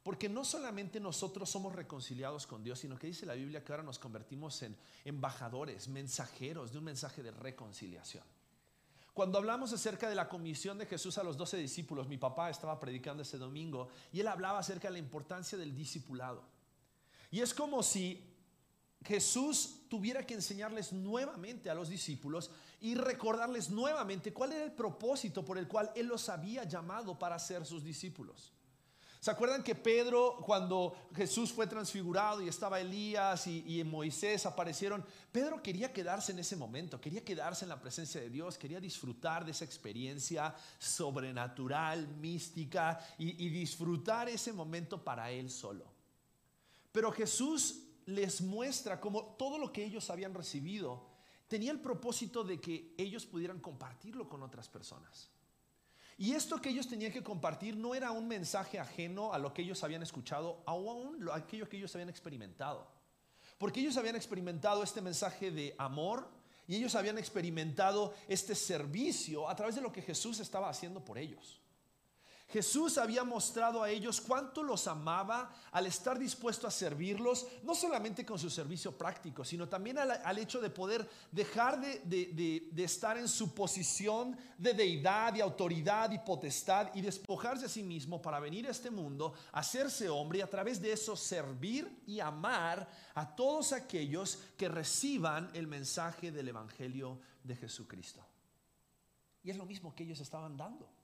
Porque 0.04 0.28
no 0.28 0.44
solamente 0.44 1.00
nosotros 1.00 1.48
somos 1.48 1.74
reconciliados 1.74 2.46
con 2.46 2.62
Dios, 2.62 2.78
sino 2.78 2.98
que 2.98 3.06
dice 3.06 3.24
la 3.24 3.32
Biblia 3.32 3.64
que 3.64 3.72
ahora 3.72 3.82
nos 3.82 3.98
convertimos 3.98 4.62
en 4.62 4.76
embajadores, 5.04 5.88
mensajeros 5.88 6.70
de 6.70 6.78
un 6.78 6.84
mensaje 6.84 7.22
de 7.22 7.30
reconciliación. 7.30 8.22
Cuando 9.14 9.38
hablamos 9.38 9.72
acerca 9.72 10.08
de 10.08 10.14
la 10.14 10.28
comisión 10.28 10.76
de 10.76 10.84
Jesús 10.84 11.16
a 11.16 11.22
los 11.22 11.38
doce 11.38 11.56
discípulos, 11.56 12.06
mi 12.06 12.18
papá 12.18 12.50
estaba 12.50 12.78
predicando 12.78 13.22
ese 13.22 13.38
domingo 13.38 13.88
y 14.12 14.20
él 14.20 14.28
hablaba 14.28 14.58
acerca 14.58 14.88
de 14.88 14.92
la 14.92 14.98
importancia 14.98 15.56
del 15.56 15.74
discipulado. 15.74 16.42
Y 17.30 17.40
es 17.40 17.54
como 17.54 17.82
si 17.82 18.30
Jesús 19.04 19.86
tuviera 19.88 20.26
que 20.26 20.34
enseñarles 20.34 20.92
nuevamente 20.92 21.70
a 21.70 21.74
los 21.74 21.88
discípulos 21.88 22.50
y 22.78 22.94
recordarles 22.94 23.70
nuevamente 23.70 24.34
cuál 24.34 24.52
era 24.52 24.64
el 24.64 24.72
propósito 24.72 25.44
por 25.46 25.56
el 25.56 25.66
cual 25.66 25.90
Él 25.94 26.08
los 26.08 26.28
había 26.28 26.64
llamado 26.64 27.18
para 27.18 27.38
ser 27.38 27.64
sus 27.64 27.82
discípulos. 27.82 28.52
¿Se 29.24 29.30
acuerdan 29.30 29.62
que 29.62 29.74
Pedro, 29.74 30.36
cuando 30.44 30.94
Jesús 31.16 31.50
fue 31.50 31.66
transfigurado 31.66 32.42
y 32.42 32.48
estaba 32.48 32.78
Elías 32.78 33.46
y, 33.46 33.82
Moisés 33.82 34.44
aparecieron, 34.44 35.02
Pedro 35.32 35.62
quería 35.62 35.94
quedarse 35.94 36.32
en 36.32 36.40
ese 36.40 36.56
momento, 36.56 37.00
quería 37.00 37.24
quedarse 37.24 37.64
en 37.64 37.70
la 37.70 37.80
presencia 37.80 38.20
de 38.20 38.28
Dios, 38.28 38.58
quería 38.58 38.80
disfrutar 38.80 39.46
de 39.46 39.52
esa 39.52 39.64
experiencia 39.64 40.54
sobrenatural, 40.78 42.06
mística 42.06 43.00
y, 43.16 43.42
y 43.42 43.48
disfrutar 43.48 44.28
ese 44.28 44.52
momento 44.52 45.02
para 45.02 45.30
él 45.30 45.50
solo. 45.50 45.86
Pero 46.92 47.10
Jesús 47.10 47.78
les 48.04 48.42
muestra 48.42 49.00
como 49.00 49.36
todo 49.38 49.56
lo 49.56 49.72
que 49.72 49.86
ellos 49.86 50.10
habían 50.10 50.34
recibido 50.34 51.02
tenía 51.48 51.72
el 51.72 51.80
propósito 51.80 52.44
de 52.44 52.60
que 52.60 52.94
ellos 52.98 53.24
pudieran 53.24 53.60
compartirlo 53.60 54.28
con 54.28 54.42
otras 54.42 54.68
personas. 54.68 55.30
Y 56.16 56.32
esto 56.32 56.60
que 56.60 56.68
ellos 56.68 56.88
tenían 56.88 57.12
que 57.12 57.22
compartir 57.22 57.76
no 57.76 57.94
era 57.94 58.12
un 58.12 58.28
mensaje 58.28 58.78
ajeno 58.78 59.32
a 59.32 59.38
lo 59.38 59.52
que 59.52 59.62
ellos 59.62 59.82
habían 59.82 60.02
escuchado, 60.02 60.62
aún 60.66 61.28
aquello 61.32 61.68
que 61.68 61.76
ellos 61.76 61.94
habían 61.94 62.08
experimentado. 62.08 62.86
Porque 63.58 63.80
ellos 63.80 63.96
habían 63.96 64.16
experimentado 64.16 64.82
este 64.82 65.00
mensaje 65.00 65.50
de 65.50 65.74
amor 65.78 66.28
y 66.66 66.76
ellos 66.76 66.94
habían 66.94 67.18
experimentado 67.18 68.14
este 68.28 68.54
servicio 68.54 69.48
a 69.48 69.56
través 69.56 69.74
de 69.74 69.80
lo 69.80 69.92
que 69.92 70.02
Jesús 70.02 70.40
estaba 70.40 70.68
haciendo 70.68 71.04
por 71.04 71.18
ellos. 71.18 71.60
Jesús 72.48 72.98
había 72.98 73.24
mostrado 73.24 73.82
a 73.82 73.90
ellos 73.90 74.20
cuánto 74.20 74.62
los 74.62 74.86
amaba 74.86 75.50
al 75.72 75.86
estar 75.86 76.18
dispuesto 76.18 76.66
a 76.66 76.70
servirlos, 76.70 77.46
no 77.62 77.74
solamente 77.74 78.24
con 78.24 78.38
su 78.38 78.50
servicio 78.50 78.96
práctico, 78.96 79.44
sino 79.44 79.68
también 79.68 79.98
al, 79.98 80.38
hecho 80.38 80.60
de 80.60 80.70
poder 80.70 81.08
dejar 81.32 81.80
de, 81.80 82.70
estar 82.76 83.16
en 83.16 83.28
su 83.28 83.54
posición 83.54 84.36
de 84.58 84.74
deidad 84.74 85.34
y 85.34 85.40
autoridad 85.40 86.12
y 86.12 86.18
potestad 86.18 86.94
y 86.94 87.00
despojarse 87.00 87.66
a 87.66 87.68
sí 87.68 87.82
mismo 87.82 88.20
para 88.20 88.40
venir 88.40 88.68
a 88.68 88.70
este 88.70 88.90
mundo, 88.90 89.34
hacerse 89.52 90.08
hombre 90.08 90.38
y 90.38 90.42
a 90.42 90.50
través 90.50 90.80
de 90.80 90.92
eso 90.92 91.16
servir 91.16 92.02
y 92.06 92.20
amar 92.20 92.88
a 93.14 93.34
todos 93.34 93.72
aquellos 93.72 94.38
que 94.56 94.68
reciban 94.68 95.50
el 95.54 95.66
mensaje 95.66 96.30
del 96.30 96.48
Evangelio 96.48 97.18
de 97.42 97.56
Jesucristo. 97.56 98.24
Y 99.42 99.50
es 99.50 99.56
lo 99.56 99.66
mismo 99.66 99.94
que 99.94 100.04
ellos 100.04 100.20
estaban 100.20 100.56
dando. 100.56 101.03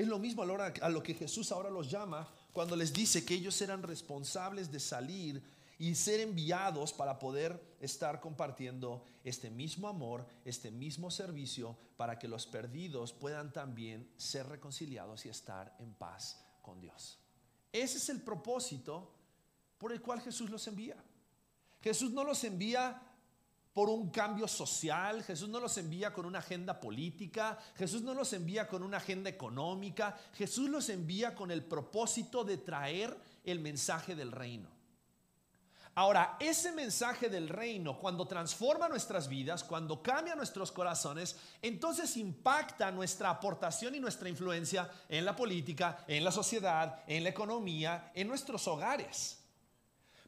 Es 0.00 0.08
lo 0.08 0.18
mismo 0.18 0.42
a, 0.42 0.72
a 0.80 0.88
lo 0.88 1.02
que 1.02 1.12
Jesús 1.12 1.52
ahora 1.52 1.68
los 1.68 1.90
llama 1.90 2.26
cuando 2.54 2.74
les 2.74 2.90
dice 2.90 3.22
que 3.22 3.34
ellos 3.34 3.60
eran 3.60 3.82
responsables 3.82 4.72
de 4.72 4.80
salir 4.80 5.42
y 5.78 5.94
ser 5.94 6.20
enviados 6.20 6.94
para 6.94 7.18
poder 7.18 7.76
estar 7.80 8.18
compartiendo 8.18 9.04
este 9.24 9.50
mismo 9.50 9.88
amor, 9.88 10.26
este 10.46 10.70
mismo 10.70 11.10
servicio, 11.10 11.76
para 11.98 12.18
que 12.18 12.28
los 12.28 12.46
perdidos 12.46 13.12
puedan 13.12 13.52
también 13.52 14.10
ser 14.16 14.48
reconciliados 14.48 15.26
y 15.26 15.28
estar 15.28 15.76
en 15.78 15.92
paz 15.92 16.42
con 16.62 16.80
Dios. 16.80 17.18
Ese 17.70 17.98
es 17.98 18.08
el 18.08 18.22
propósito 18.22 19.12
por 19.76 19.92
el 19.92 20.00
cual 20.00 20.22
Jesús 20.22 20.48
los 20.48 20.66
envía. 20.66 20.96
Jesús 21.82 22.10
no 22.10 22.24
los 22.24 22.42
envía 22.44 23.02
por 23.72 23.88
un 23.88 24.10
cambio 24.10 24.48
social, 24.48 25.22
Jesús 25.22 25.48
no 25.48 25.60
los 25.60 25.76
envía 25.78 26.12
con 26.12 26.26
una 26.26 26.40
agenda 26.40 26.80
política, 26.80 27.58
Jesús 27.76 28.02
no 28.02 28.14
los 28.14 28.32
envía 28.32 28.66
con 28.66 28.82
una 28.82 28.96
agenda 28.96 29.30
económica, 29.30 30.18
Jesús 30.34 30.68
los 30.68 30.88
envía 30.88 31.34
con 31.34 31.50
el 31.50 31.62
propósito 31.62 32.42
de 32.42 32.58
traer 32.58 33.16
el 33.44 33.60
mensaje 33.60 34.16
del 34.16 34.32
reino. 34.32 34.80
Ahora, 35.94 36.36
ese 36.40 36.72
mensaje 36.72 37.28
del 37.28 37.48
reino, 37.48 37.98
cuando 37.98 38.26
transforma 38.26 38.88
nuestras 38.88 39.28
vidas, 39.28 39.64
cuando 39.64 40.02
cambia 40.02 40.34
nuestros 40.34 40.70
corazones, 40.70 41.36
entonces 41.60 42.16
impacta 42.16 42.90
nuestra 42.92 43.30
aportación 43.30 43.94
y 43.94 44.00
nuestra 44.00 44.28
influencia 44.28 44.90
en 45.08 45.24
la 45.24 45.34
política, 45.34 46.04
en 46.06 46.24
la 46.24 46.32
sociedad, 46.32 47.02
en 47.06 47.24
la 47.24 47.30
economía, 47.30 48.12
en 48.14 48.28
nuestros 48.28 48.66
hogares. 48.68 49.39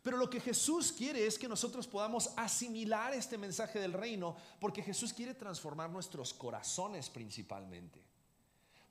Pero 0.03 0.17
lo 0.17 0.29
que 0.29 0.41
Jesús 0.41 0.93
quiere 0.93 1.27
es 1.27 1.39
que 1.39 1.49
nosotros 1.49 1.87
podamos 1.87 2.31
asimilar 2.37 3.15
este 3.15 3.39
mensaje 3.39 3.79
del 3.79 3.93
reino, 3.93 4.37
porque 4.61 4.83
Jesús 4.83 5.13
quiere 5.13 5.35
transformar 5.35 5.91
nuestros 5.91 6.35
corazones 6.35 7.09
principalmente, 7.09 8.03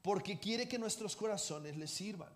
porque 0.01 0.39
quiere 0.39 0.69
que 0.69 0.79
nuestros 0.79 1.15
corazones 1.15 1.75
le 1.75 1.87
sirvan. 1.87 2.31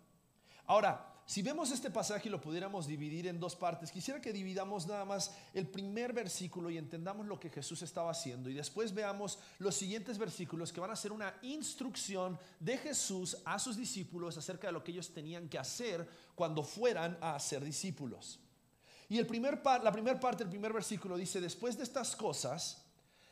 Ahora, 0.67 1.13
si 1.27 1.41
vemos 1.41 1.71
este 1.71 1.89
pasaje 1.89 2.27
y 2.27 2.31
lo 2.31 2.39
pudiéramos 2.39 2.85
dividir 2.85 3.25
en 3.27 3.39
dos 3.39 3.55
partes, 3.55 3.91
quisiera 3.91 4.21
que 4.21 4.31
dividamos 4.31 4.85
nada 4.85 5.05
más 5.05 5.31
el 5.55 5.67
primer 5.67 6.13
versículo 6.13 6.69
y 6.69 6.77
entendamos 6.77 7.25
lo 7.25 7.39
que 7.39 7.49
Jesús 7.49 7.81
estaba 7.81 8.11
haciendo 8.11 8.47
y 8.47 8.53
después 8.53 8.93
veamos 8.93 9.39
los 9.57 9.73
siguientes 9.73 10.19
versículos 10.19 10.71
que 10.71 10.81
van 10.81 10.91
a 10.91 10.95
ser 10.95 11.11
una 11.11 11.33
instrucción 11.41 12.37
de 12.59 12.77
Jesús 12.77 13.37
a 13.43 13.57
sus 13.57 13.75
discípulos 13.75 14.37
acerca 14.37 14.67
de 14.67 14.73
lo 14.73 14.83
que 14.83 14.91
ellos 14.91 15.13
tenían 15.13 15.49
que 15.49 15.57
hacer 15.57 16.07
cuando 16.35 16.61
fueran 16.61 17.17
a 17.21 17.39
ser 17.39 17.63
discípulos. 17.63 18.39
Y 19.09 19.17
el 19.17 19.27
primer 19.27 19.61
la 19.63 19.91
primera 19.91 20.19
parte 20.19 20.43
del 20.43 20.51
primer 20.51 20.73
versículo 20.73 21.17
dice, 21.17 21.39
después 21.39 21.77
de 21.77 21.83
estas 21.83 22.15
cosas, 22.15 22.83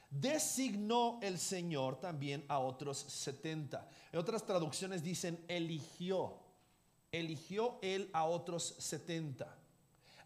designó 0.10 1.20
el 1.22 1.40
Señor 1.40 2.00
también 2.00 2.46
a 2.48 2.60
otros 2.60 3.00
70. 3.00 3.90
En 4.12 4.20
otras 4.20 4.46
traducciones 4.46 5.04
dicen, 5.04 5.44
eligió, 5.48 6.40
eligió 7.12 7.80
él 7.82 8.10
a 8.14 8.26
otros 8.26 8.76
70 8.78 9.64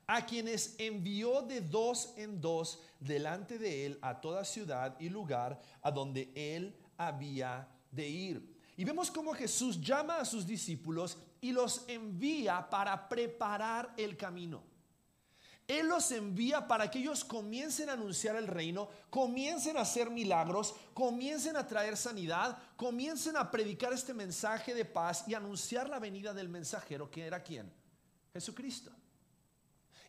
a 0.07 0.25
quienes 0.25 0.75
envió 0.77 1.41
de 1.41 1.59
dos 1.59 2.13
en 2.15 2.39
dos 2.39 2.81
delante 2.99 3.59
de 3.59 3.85
él 3.85 3.99
a 4.01 4.21
toda 4.21 4.45
ciudad 4.45 4.95
y 4.99 5.09
lugar 5.09 5.59
a 5.81 5.91
donde 5.91 6.31
él 6.33 6.73
había 6.97 7.67
de 7.91 8.07
ir. 8.07 8.57
Y 8.77 8.85
vemos 8.85 9.11
cómo 9.11 9.33
Jesús 9.33 9.81
llama 9.81 10.17
a 10.17 10.25
sus 10.25 10.47
discípulos 10.47 11.17
y 11.41 11.51
los 11.51 11.83
envía 11.89 12.69
para 12.69 13.09
preparar 13.09 13.93
el 13.97 14.15
camino. 14.15 14.63
Él 15.67 15.87
los 15.87 16.11
envía 16.11 16.65
para 16.65 16.89
que 16.89 16.99
ellos 16.99 17.25
comiencen 17.25 17.89
a 17.89 17.93
anunciar 17.93 18.37
el 18.37 18.47
reino, 18.47 18.87
comiencen 19.09 19.75
a 19.75 19.81
hacer 19.81 20.09
milagros, 20.09 20.73
comiencen 20.93 21.57
a 21.57 21.67
traer 21.67 21.97
sanidad, 21.97 22.57
comiencen 22.77 23.35
a 23.35 23.51
predicar 23.51 23.91
este 23.91 24.13
mensaje 24.13 24.73
de 24.73 24.85
paz 24.85 25.25
y 25.27 25.33
anunciar 25.33 25.89
la 25.89 25.99
venida 25.99 26.33
del 26.33 26.47
mensajero, 26.47 27.11
que 27.11 27.25
era 27.25 27.43
quién? 27.43 27.69
Jesucristo. 28.31 28.91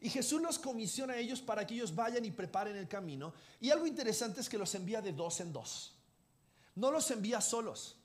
Y 0.01 0.11
Jesús 0.11 0.41
los 0.41 0.61
comisiona 0.61 1.15
a 1.15 1.19
ellos 1.19 1.41
para 1.41 1.67
que 1.67 1.75
ellos 1.75 1.93
vayan 1.93 2.25
y 2.25 2.31
preparen 2.31 2.77
el 2.77 2.87
camino. 2.87 3.35
Y 3.61 3.71
algo 3.71 3.87
interesante 3.87 4.41
es 4.41 4.49
que 4.49 4.59
los 4.59 4.73
envía 4.77 5.03
de 5.03 5.13
dos 5.13 5.41
en 5.41 5.53
dos. 5.53 5.97
No 6.77 6.93
los 6.93 7.11
envía 7.11 7.41
solos. 7.41 7.97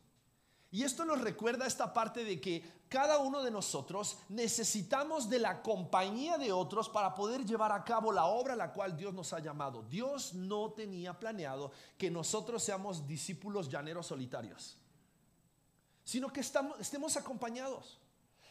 Y 0.71 0.83
esto 0.83 1.05
nos 1.05 1.21
recuerda 1.21 1.67
esta 1.67 1.93
parte 1.93 2.23
de 2.23 2.41
que 2.41 2.63
cada 2.93 3.17
uno 3.17 3.41
de 3.41 3.49
nosotros 3.49 4.19
necesitamos 4.29 5.27
de 5.27 5.39
la 5.39 5.63
compañía 5.63 6.37
de 6.37 6.51
otros 6.51 6.87
para 6.87 7.15
poder 7.15 7.43
llevar 7.43 7.71
a 7.71 7.83
cabo 7.83 8.11
la 8.11 8.25
obra 8.25 8.53
a 8.53 8.55
la 8.55 8.71
cual 8.71 8.95
Dios 8.95 9.15
nos 9.15 9.33
ha 9.33 9.39
llamado. 9.39 9.81
Dios 9.89 10.35
no 10.35 10.73
tenía 10.73 11.19
planeado 11.19 11.71
que 11.97 12.11
nosotros 12.11 12.61
seamos 12.61 13.07
discípulos 13.07 13.67
llaneros 13.67 14.05
solitarios, 14.05 14.77
sino 16.03 16.31
que 16.31 16.41
estamos, 16.41 16.79
estemos 16.79 17.17
acompañados. 17.17 17.97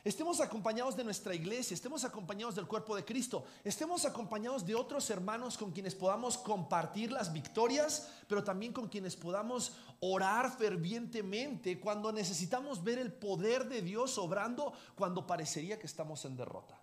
Estemos 0.04 0.40
acompañados 0.40 0.96
de 0.96 1.04
nuestra 1.04 1.32
iglesia, 1.32 1.74
estemos 1.74 2.02
acompañados 2.02 2.56
del 2.56 2.66
cuerpo 2.66 2.96
de 2.96 3.04
Cristo, 3.04 3.44
estemos 3.62 4.04
acompañados 4.04 4.66
de 4.66 4.74
otros 4.74 5.08
hermanos 5.10 5.56
con 5.56 5.70
quienes 5.70 5.94
podamos 5.94 6.36
compartir 6.36 7.12
las 7.12 7.32
victorias, 7.32 8.10
pero 8.26 8.42
también 8.42 8.72
con 8.72 8.88
quienes 8.88 9.14
podamos 9.14 9.76
orar 10.00 10.56
fervientemente 10.58 11.78
cuando 11.78 12.10
necesitamos 12.10 12.82
ver 12.82 12.98
el 12.98 13.12
poder 13.12 13.68
de 13.68 13.80
Dios 13.80 14.18
obrando 14.18 14.72
cuando 14.96 15.24
parecería 15.24 15.78
que 15.78 15.86
estamos 15.86 16.24
en 16.24 16.36
derrota. 16.36 16.80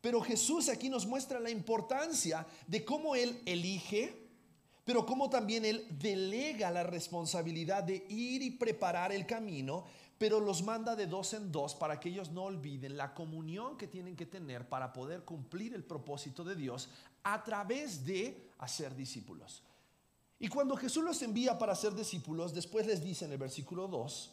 Pero 0.00 0.20
Jesús 0.20 0.68
aquí 0.68 0.88
nos 0.88 1.06
muestra 1.06 1.38
la 1.38 1.50
importancia 1.50 2.44
de 2.66 2.84
cómo 2.84 3.14
Él 3.14 3.40
elige, 3.46 4.30
pero 4.84 5.06
cómo 5.06 5.30
también 5.30 5.64
Él 5.64 5.86
delega 5.90 6.72
la 6.72 6.82
responsabilidad 6.82 7.84
de 7.84 8.04
ir 8.08 8.42
y 8.42 8.50
preparar 8.50 9.12
el 9.12 9.26
camino 9.26 9.84
pero 10.18 10.40
los 10.40 10.62
manda 10.62 10.96
de 10.96 11.06
dos 11.06 11.34
en 11.34 11.52
dos 11.52 11.74
para 11.74 12.00
que 12.00 12.08
ellos 12.08 12.30
no 12.30 12.44
olviden 12.44 12.96
la 12.96 13.12
comunión 13.12 13.76
que 13.76 13.86
tienen 13.86 14.16
que 14.16 14.26
tener 14.26 14.68
para 14.68 14.92
poder 14.92 15.24
cumplir 15.24 15.74
el 15.74 15.84
propósito 15.84 16.42
de 16.42 16.54
Dios 16.54 16.88
a 17.22 17.44
través 17.44 18.04
de 18.04 18.50
hacer 18.58 18.96
discípulos. 18.96 19.62
Y 20.38 20.48
cuando 20.48 20.76
Jesús 20.76 21.04
los 21.04 21.20
envía 21.22 21.58
para 21.58 21.74
ser 21.74 21.94
discípulos, 21.94 22.54
después 22.54 22.86
les 22.86 23.02
dice 23.02 23.24
en 23.24 23.32
el 23.32 23.38
versículo 23.38 23.88
2, 23.88 24.32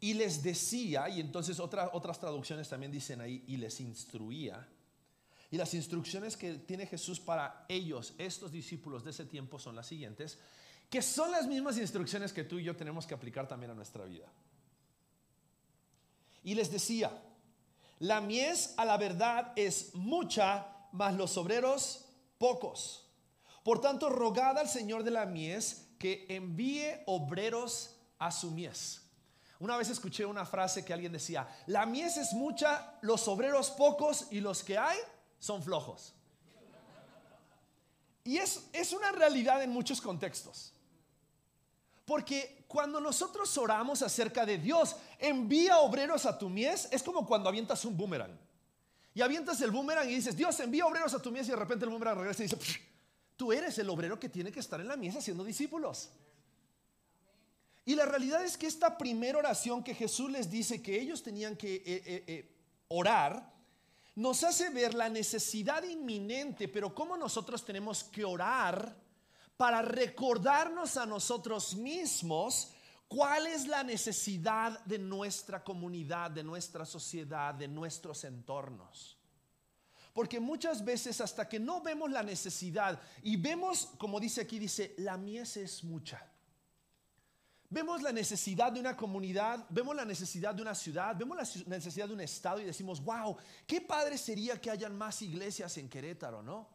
y 0.00 0.14
les 0.14 0.42
decía, 0.42 1.08
y 1.08 1.20
entonces 1.20 1.60
otras 1.60 2.18
traducciones 2.18 2.68
también 2.68 2.90
dicen 2.90 3.20
ahí, 3.20 3.44
y 3.46 3.56
les 3.56 3.80
instruía. 3.80 4.68
Y 5.50 5.56
las 5.56 5.74
instrucciones 5.74 6.36
que 6.36 6.54
tiene 6.54 6.86
Jesús 6.86 7.20
para 7.20 7.66
ellos, 7.68 8.14
estos 8.18 8.50
discípulos 8.50 9.04
de 9.04 9.10
ese 9.10 9.24
tiempo, 9.26 9.58
son 9.58 9.76
las 9.76 9.86
siguientes 9.86 10.38
que 10.92 11.00
son 11.00 11.30
las 11.30 11.46
mismas 11.46 11.78
instrucciones 11.78 12.34
que 12.34 12.44
tú 12.44 12.58
y 12.58 12.64
yo 12.64 12.76
tenemos 12.76 13.06
que 13.06 13.14
aplicar 13.14 13.48
también 13.48 13.70
a 13.70 13.74
nuestra 13.74 14.04
vida. 14.04 14.26
Y 16.44 16.54
les 16.54 16.70
decía, 16.70 17.10
la 18.00 18.20
mies 18.20 18.74
a 18.76 18.84
la 18.84 18.98
verdad 18.98 19.54
es 19.56 19.94
mucha, 19.94 20.66
mas 20.92 21.14
los 21.14 21.38
obreros 21.38 22.04
pocos. 22.36 23.08
Por 23.64 23.80
tanto, 23.80 24.10
rogad 24.10 24.58
al 24.58 24.68
Señor 24.68 25.02
de 25.02 25.12
la 25.12 25.24
mies 25.24 25.88
que 25.98 26.26
envíe 26.28 27.02
obreros 27.06 27.96
a 28.18 28.30
su 28.30 28.50
mies. 28.50 29.00
Una 29.60 29.78
vez 29.78 29.88
escuché 29.88 30.26
una 30.26 30.44
frase 30.44 30.84
que 30.84 30.92
alguien 30.92 31.12
decía, 31.12 31.48
la 31.68 31.86
mies 31.86 32.18
es 32.18 32.34
mucha, 32.34 32.98
los 33.00 33.26
obreros 33.28 33.70
pocos 33.70 34.26
y 34.30 34.42
los 34.42 34.62
que 34.62 34.76
hay 34.76 34.98
son 35.38 35.62
flojos. 35.62 36.12
Y 38.24 38.36
es, 38.36 38.68
es 38.74 38.92
una 38.92 39.10
realidad 39.10 39.62
en 39.62 39.70
muchos 39.70 39.98
contextos. 39.98 40.74
Porque 42.12 42.66
cuando 42.68 43.00
nosotros 43.00 43.56
oramos 43.56 44.02
acerca 44.02 44.44
de 44.44 44.58
Dios, 44.58 44.96
envía 45.18 45.78
obreros 45.78 46.26
a 46.26 46.38
tu 46.38 46.50
mies, 46.50 46.86
es 46.90 47.02
como 47.02 47.26
cuando 47.26 47.48
avientas 47.48 47.86
un 47.86 47.96
boomerang. 47.96 48.38
Y 49.14 49.22
avientas 49.22 49.58
el 49.62 49.70
boomerang 49.70 50.10
y 50.10 50.16
dices, 50.16 50.36
Dios, 50.36 50.60
envía 50.60 50.84
obreros 50.84 51.14
a 51.14 51.22
tu 51.22 51.30
mies 51.30 51.48
y 51.48 51.52
de 51.52 51.56
repente 51.56 51.86
el 51.86 51.90
boomerang 51.90 52.18
regresa 52.18 52.42
y 52.42 52.48
dice, 52.48 52.58
tú 53.34 53.50
eres 53.50 53.78
el 53.78 53.88
obrero 53.88 54.20
que 54.20 54.28
tiene 54.28 54.52
que 54.52 54.60
estar 54.60 54.78
en 54.78 54.88
la 54.88 54.96
mies 54.98 55.16
haciendo 55.16 55.42
discípulos. 55.42 56.10
Y 57.86 57.94
la 57.94 58.04
realidad 58.04 58.44
es 58.44 58.58
que 58.58 58.66
esta 58.66 58.98
primera 58.98 59.38
oración 59.38 59.82
que 59.82 59.94
Jesús 59.94 60.30
les 60.30 60.50
dice 60.50 60.82
que 60.82 61.00
ellos 61.00 61.22
tenían 61.22 61.56
que 61.56 61.76
eh, 61.76 61.82
eh, 61.86 62.24
eh, 62.26 62.56
orar, 62.88 63.54
nos 64.16 64.44
hace 64.44 64.68
ver 64.68 64.92
la 64.92 65.08
necesidad 65.08 65.82
inminente, 65.82 66.68
pero 66.68 66.94
cómo 66.94 67.16
nosotros 67.16 67.64
tenemos 67.64 68.04
que 68.04 68.22
orar 68.22 69.00
para 69.56 69.82
recordarnos 69.82 70.96
a 70.96 71.06
nosotros 71.06 71.74
mismos 71.76 72.72
cuál 73.08 73.46
es 73.46 73.66
la 73.66 73.84
necesidad 73.84 74.82
de 74.84 74.98
nuestra 74.98 75.62
comunidad, 75.62 76.30
de 76.30 76.42
nuestra 76.42 76.86
sociedad, 76.86 77.54
de 77.54 77.68
nuestros 77.68 78.24
entornos. 78.24 79.18
Porque 80.14 80.40
muchas 80.40 80.84
veces 80.84 81.20
hasta 81.20 81.48
que 81.48 81.58
no 81.58 81.80
vemos 81.80 82.10
la 82.10 82.22
necesidad 82.22 83.00
y 83.22 83.36
vemos, 83.36 83.90
como 83.98 84.20
dice 84.20 84.42
aquí, 84.42 84.58
dice, 84.58 84.94
la 84.98 85.16
mies 85.16 85.56
es 85.56 85.84
mucha. 85.84 86.26
Vemos 87.68 88.02
la 88.02 88.12
necesidad 88.12 88.70
de 88.72 88.80
una 88.80 88.94
comunidad, 88.94 89.64
vemos 89.70 89.96
la 89.96 90.04
necesidad 90.04 90.54
de 90.54 90.60
una 90.60 90.74
ciudad, 90.74 91.16
vemos 91.16 91.36
la 91.36 91.76
necesidad 91.76 92.06
de 92.06 92.12
un 92.12 92.20
estado 92.20 92.60
y 92.60 92.64
decimos, 92.64 93.02
wow, 93.02 93.36
qué 93.66 93.80
padre 93.80 94.18
sería 94.18 94.60
que 94.60 94.70
hayan 94.70 94.94
más 94.96 95.22
iglesias 95.22 95.78
en 95.78 95.88
Querétaro, 95.88 96.42
¿no? 96.42 96.68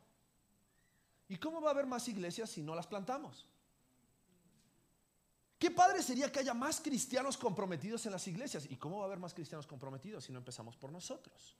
¿Y 1.29 1.37
cómo 1.37 1.61
va 1.61 1.69
a 1.69 1.73
haber 1.73 1.85
más 1.85 2.07
iglesias 2.07 2.49
si 2.49 2.61
no 2.61 2.73
las 2.73 2.87
plantamos? 2.87 3.45
Qué 5.59 5.71
padre 5.71 6.03
sería 6.03 6.31
que 6.31 6.39
haya 6.39 6.53
más 6.53 6.79
cristianos 6.79 7.37
comprometidos 7.37 8.05
en 8.05 8.11
las 8.11 8.27
iglesias. 8.27 8.67
¿Y 8.69 8.77
cómo 8.77 8.97
va 8.97 9.03
a 9.03 9.07
haber 9.07 9.19
más 9.19 9.33
cristianos 9.33 9.65
comprometidos 9.65 10.25
si 10.25 10.31
no 10.31 10.37
empezamos 10.37 10.77
por 10.77 10.91
nosotros? 10.91 11.57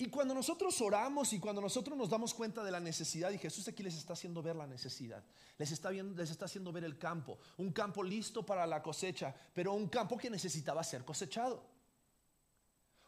Y 0.00 0.08
cuando 0.08 0.32
nosotros 0.32 0.80
oramos 0.80 1.32
y 1.32 1.40
cuando 1.40 1.60
nosotros 1.60 1.98
nos 1.98 2.08
damos 2.08 2.32
cuenta 2.32 2.62
de 2.62 2.70
la 2.70 2.78
necesidad, 2.78 3.32
y 3.32 3.38
Jesús 3.38 3.66
aquí 3.66 3.82
les 3.82 3.96
está 3.96 4.12
haciendo 4.12 4.40
ver 4.40 4.54
la 4.54 4.66
necesidad, 4.66 5.24
les 5.58 5.72
está, 5.72 5.90
viendo, 5.90 6.14
les 6.14 6.30
está 6.30 6.44
haciendo 6.44 6.70
ver 6.70 6.84
el 6.84 6.96
campo, 6.98 7.38
un 7.56 7.72
campo 7.72 8.04
listo 8.04 8.46
para 8.46 8.64
la 8.64 8.80
cosecha, 8.80 9.34
pero 9.52 9.74
un 9.74 9.88
campo 9.88 10.16
que 10.16 10.30
necesitaba 10.30 10.84
ser 10.84 11.04
cosechado, 11.04 11.66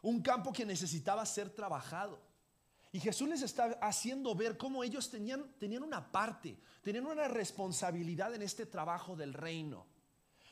un 0.01 0.21
campo 0.21 0.51
que 0.51 0.65
necesitaba 0.65 1.25
ser 1.25 1.49
trabajado. 1.49 2.19
Y 2.93 2.99
Jesús 2.99 3.29
les 3.29 3.41
está 3.41 3.77
haciendo 3.81 4.35
ver 4.35 4.57
cómo 4.57 4.83
ellos 4.83 5.09
tenían, 5.09 5.49
tenían 5.57 5.83
una 5.83 6.11
parte, 6.11 6.57
tenían 6.81 7.05
una 7.05 7.27
responsabilidad 7.27 8.35
en 8.35 8.41
este 8.41 8.65
trabajo 8.65 9.15
del 9.15 9.33
reino. 9.33 9.85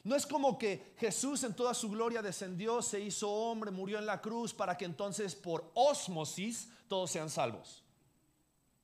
No 0.04 0.16
es 0.16 0.26
como 0.26 0.58
que 0.58 0.94
Jesús 0.98 1.44
en 1.44 1.54
toda 1.54 1.74
su 1.74 1.90
gloria 1.90 2.22
descendió, 2.22 2.82
se 2.82 3.02
hizo 3.02 3.30
hombre, 3.30 3.72
murió 3.72 4.00
en 4.00 4.06
la 4.06 4.22
cruz 4.22 4.54
para 4.54 4.78
que 4.78 4.86
entonces 4.86 5.36
por 5.36 5.70
osmosis 5.74 6.70
todos 6.88 7.12
sean 7.12 7.30
salvos. 7.30 7.84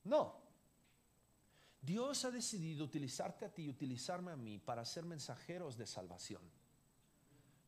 No. 0.04 0.36
Dios 1.80 2.24
ha 2.24 2.30
decidido 2.30 2.84
utilizarte 2.84 3.46
a 3.46 3.52
ti 3.52 3.62
y 3.62 3.68
utilizarme 3.70 4.32
a 4.32 4.36
mí 4.36 4.58
para 4.58 4.84
ser 4.84 5.04
mensajeros 5.04 5.78
de 5.78 5.86
salvación. 5.86 6.42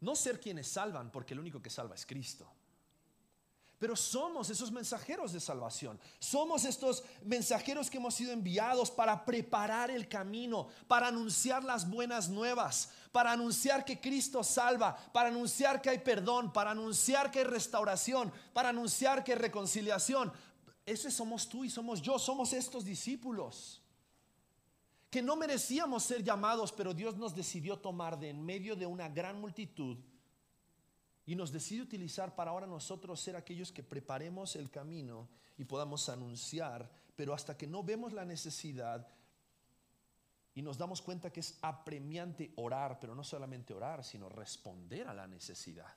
No 0.00 0.14
ser 0.14 0.38
quienes 0.38 0.68
salvan, 0.68 1.10
porque 1.10 1.34
el 1.34 1.40
único 1.40 1.62
que 1.62 1.70
salva 1.70 1.94
es 1.94 2.04
Cristo. 2.04 2.52
Pero 3.78 3.94
somos 3.94 4.50
esos 4.50 4.72
mensajeros 4.72 5.32
de 5.32 5.38
salvación. 5.38 6.00
Somos 6.18 6.64
estos 6.64 7.04
mensajeros 7.24 7.88
que 7.88 7.98
hemos 7.98 8.14
sido 8.14 8.32
enviados 8.32 8.90
para 8.90 9.24
preparar 9.24 9.90
el 9.90 10.08
camino, 10.08 10.68
para 10.88 11.08
anunciar 11.08 11.62
las 11.62 11.88
buenas 11.88 12.28
nuevas, 12.28 12.90
para 13.12 13.30
anunciar 13.30 13.84
que 13.84 14.00
Cristo 14.00 14.42
salva, 14.42 14.96
para 15.12 15.28
anunciar 15.28 15.80
que 15.80 15.90
hay 15.90 15.98
perdón, 15.98 16.52
para 16.52 16.72
anunciar 16.72 17.30
que 17.30 17.38
hay 17.38 17.44
restauración, 17.44 18.32
para 18.52 18.70
anunciar 18.70 19.22
que 19.22 19.32
hay 19.32 19.38
reconciliación. 19.38 20.32
Ese 20.84 21.12
somos 21.12 21.48
tú 21.48 21.64
y 21.64 21.70
somos 21.70 22.02
yo, 22.02 22.18
somos 22.18 22.52
estos 22.52 22.84
discípulos 22.84 23.82
que 25.10 25.22
no 25.22 25.36
merecíamos 25.36 26.02
ser 26.02 26.22
llamados, 26.22 26.72
pero 26.72 26.92
Dios 26.92 27.16
nos 27.16 27.34
decidió 27.34 27.78
tomar 27.78 28.18
de 28.18 28.30
en 28.30 28.44
medio 28.44 28.74
de 28.74 28.86
una 28.86 29.08
gran 29.08 29.40
multitud 29.40 29.98
y 31.28 31.36
nos 31.36 31.52
decide 31.52 31.82
utilizar 31.82 32.34
para 32.34 32.52
ahora 32.52 32.66
nosotros 32.66 33.20
ser 33.20 33.36
aquellos 33.36 33.70
que 33.70 33.82
preparemos 33.82 34.56
el 34.56 34.70
camino 34.70 35.28
y 35.58 35.64
podamos 35.66 36.08
anunciar, 36.08 36.90
pero 37.14 37.34
hasta 37.34 37.54
que 37.54 37.66
no 37.66 37.82
vemos 37.82 38.14
la 38.14 38.24
necesidad 38.24 39.06
y 40.54 40.62
nos 40.62 40.78
damos 40.78 41.02
cuenta 41.02 41.30
que 41.30 41.40
es 41.40 41.58
apremiante 41.60 42.54
orar, 42.56 42.98
pero 42.98 43.14
no 43.14 43.22
solamente 43.22 43.74
orar, 43.74 44.04
sino 44.04 44.30
responder 44.30 45.06
a 45.06 45.12
la 45.12 45.26
necesidad. 45.26 45.94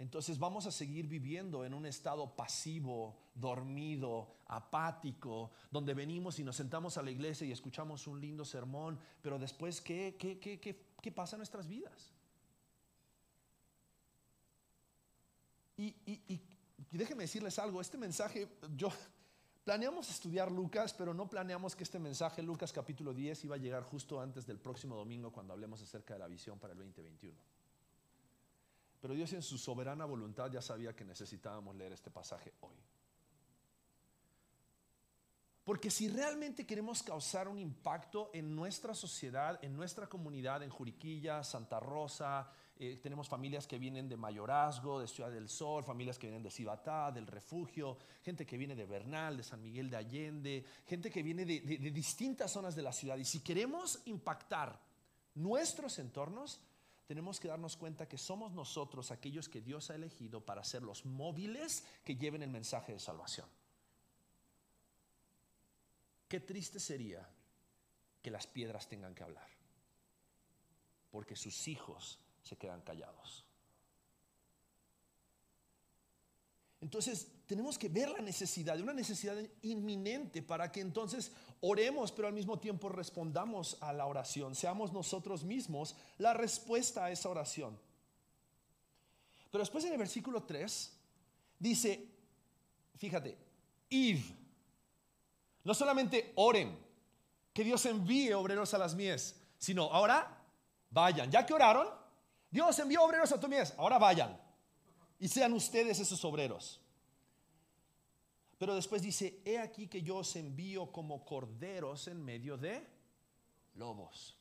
Entonces 0.00 0.36
vamos 0.36 0.66
a 0.66 0.72
seguir 0.72 1.06
viviendo 1.06 1.64
en 1.64 1.74
un 1.74 1.86
estado 1.86 2.34
pasivo, 2.34 3.20
dormido, 3.36 4.34
apático, 4.48 5.52
donde 5.70 5.94
venimos 5.94 6.40
y 6.40 6.42
nos 6.42 6.56
sentamos 6.56 6.98
a 6.98 7.02
la 7.02 7.12
iglesia 7.12 7.46
y 7.46 7.52
escuchamos 7.52 8.08
un 8.08 8.20
lindo 8.20 8.44
sermón, 8.44 8.98
pero 9.22 9.38
después, 9.38 9.80
¿qué, 9.80 10.16
qué, 10.18 10.40
qué, 10.40 10.58
qué 11.00 11.12
pasa 11.12 11.36
en 11.36 11.38
nuestras 11.38 11.68
vidas? 11.68 12.13
Y, 15.76 16.40
déjenme 16.90 17.24
decirles 17.24 17.58
algo, 17.58 17.80
este 17.80 17.98
mensaje, 17.98 18.48
yo 18.76 18.92
planeamos 19.64 20.08
estudiar 20.10 20.50
Lucas, 20.50 20.92
pero 20.94 21.12
no 21.14 21.28
planeamos 21.28 21.74
que 21.74 21.82
este 21.82 21.98
mensaje, 21.98 22.42
Lucas 22.42 22.72
capítulo 22.72 23.12
10, 23.12 23.44
iba 23.44 23.56
a 23.56 23.58
llegar 23.58 23.82
justo 23.82 24.20
antes 24.20 24.46
del 24.46 24.58
próximo 24.58 24.96
domingo 24.96 25.32
cuando 25.32 25.52
hablemos 25.52 25.82
acerca 25.82 26.14
de 26.14 26.20
la 26.20 26.28
visión 26.28 26.58
para 26.58 26.72
el 26.72 26.78
2021. 26.78 27.36
Pero 29.00 29.14
Dios 29.14 29.32
en 29.32 29.42
su 29.42 29.58
soberana 29.58 30.04
voluntad 30.04 30.50
ya 30.50 30.62
sabía 30.62 30.94
que 30.94 31.04
necesitábamos 31.04 31.76
leer 31.76 31.92
este 31.92 32.10
pasaje 32.10 32.54
hoy. 32.60 32.76
Porque 35.64 35.90
si 35.90 36.08
realmente 36.08 36.66
queremos 36.66 37.02
causar 37.02 37.48
un 37.48 37.58
impacto 37.58 38.30
en 38.34 38.54
nuestra 38.54 38.94
sociedad, 38.94 39.58
en 39.62 39.74
nuestra 39.74 40.06
comunidad, 40.06 40.62
en 40.62 40.68
Juriquilla, 40.68 41.42
Santa 41.42 41.80
Rosa, 41.80 42.50
eh, 42.76 42.98
tenemos 43.00 43.28
familias 43.28 43.68
que 43.68 43.78
vienen 43.78 44.08
de 44.08 44.16
Mayorazgo, 44.16 44.98
de 44.98 45.06
Ciudad 45.06 45.30
del 45.30 45.48
Sol, 45.48 45.84
familias 45.84 46.18
que 46.18 46.26
vienen 46.26 46.42
de 46.42 46.50
Cibatá, 46.50 47.12
del 47.12 47.26
Refugio, 47.26 47.96
gente 48.22 48.44
que 48.44 48.56
viene 48.56 48.74
de 48.74 48.84
Bernal, 48.84 49.36
de 49.36 49.44
San 49.44 49.62
Miguel 49.62 49.88
de 49.88 49.96
Allende, 49.96 50.64
gente 50.84 51.08
que 51.08 51.22
viene 51.22 51.44
de, 51.44 51.60
de 51.60 51.90
distintas 51.92 52.50
zonas 52.50 52.74
de 52.74 52.82
la 52.82 52.92
ciudad. 52.92 53.16
Y 53.16 53.24
si 53.24 53.40
queremos 53.40 54.00
impactar 54.06 54.80
nuestros 55.34 56.00
entornos, 56.00 56.60
tenemos 57.06 57.38
que 57.38 57.48
darnos 57.48 57.76
cuenta 57.76 58.08
que 58.08 58.18
somos 58.18 58.52
nosotros 58.52 59.12
aquellos 59.12 59.48
que 59.48 59.60
Dios 59.60 59.90
ha 59.90 59.94
elegido 59.94 60.44
para 60.44 60.64
ser 60.64 60.82
los 60.82 61.04
móviles 61.04 61.84
que 62.04 62.16
lleven 62.16 62.42
el 62.42 62.50
mensaje 62.50 62.92
de 62.92 62.98
salvación. 62.98 63.46
Qué 66.26 66.40
triste 66.40 66.80
sería 66.80 67.28
que 68.20 68.30
las 68.32 68.48
piedras 68.48 68.88
tengan 68.88 69.14
que 69.14 69.22
hablar, 69.22 69.46
porque 71.12 71.36
sus 71.36 71.68
hijos 71.68 72.18
se 72.44 72.56
quedan 72.56 72.82
callados. 72.82 73.44
Entonces 76.80 77.28
tenemos 77.46 77.78
que 77.78 77.88
ver 77.88 78.10
la 78.10 78.20
necesidad, 78.20 78.78
una 78.78 78.92
necesidad 78.92 79.36
inminente 79.62 80.42
para 80.42 80.70
que 80.70 80.80
entonces 80.80 81.32
oremos, 81.62 82.12
pero 82.12 82.28
al 82.28 82.34
mismo 82.34 82.58
tiempo 82.58 82.90
respondamos 82.90 83.78
a 83.80 83.94
la 83.94 84.04
oración, 84.04 84.54
seamos 84.54 84.92
nosotros 84.92 85.44
mismos 85.44 85.96
la 86.18 86.34
respuesta 86.34 87.06
a 87.06 87.10
esa 87.10 87.30
oración. 87.30 87.78
Pero 89.50 89.62
después 89.62 89.82
en 89.86 89.92
el 89.92 89.98
versículo 89.98 90.42
3 90.42 90.92
dice, 91.58 92.06
fíjate, 92.98 93.38
id, 93.88 94.18
no 95.64 95.72
solamente 95.72 96.32
oren, 96.36 96.78
que 97.54 97.64
Dios 97.64 97.86
envíe 97.86 98.32
obreros 98.34 98.74
a 98.74 98.78
las 98.78 98.94
mies, 98.94 99.40
sino 99.56 99.84
ahora 99.84 100.44
vayan, 100.90 101.30
ya 101.30 101.46
que 101.46 101.54
oraron, 101.54 102.03
Dios 102.54 102.78
envió 102.78 103.02
obreros 103.02 103.32
a 103.32 103.40
tu 103.40 103.48
mies. 103.48 103.74
Ahora 103.76 103.98
vayan 103.98 104.40
y 105.18 105.26
sean 105.26 105.52
ustedes 105.54 105.98
esos 105.98 106.24
obreros. 106.24 106.80
Pero 108.58 108.76
después 108.76 109.02
dice, 109.02 109.42
he 109.44 109.58
aquí 109.58 109.88
que 109.88 110.02
yo 110.02 110.18
os 110.18 110.36
envío 110.36 110.92
como 110.92 111.24
corderos 111.24 112.06
en 112.06 112.24
medio 112.24 112.56
de 112.56 112.88
lobos. 113.74 114.38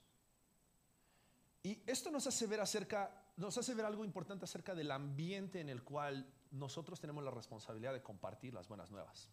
Y 1.64 1.82
esto 1.88 2.12
nos 2.12 2.28
hace 2.28 2.46
ver 2.46 2.62
acerca, 2.62 3.34
nos 3.36 3.58
hace 3.58 3.74
ver 3.74 3.86
algo 3.86 4.06
importante 4.06 4.46
acerca 4.46 4.76
del 4.76 4.92
ambiente 4.92 5.60
en 5.60 5.70
el 5.70 5.82
cual 5.82 6.32
nosotros 6.52 7.00
tenemos 7.00 7.24
la 7.24 7.32
responsabilidad 7.32 7.94
de 7.94 8.04
compartir 8.04 8.54
las 8.54 8.68
buenas 8.68 8.92
nuevas. 8.92 9.32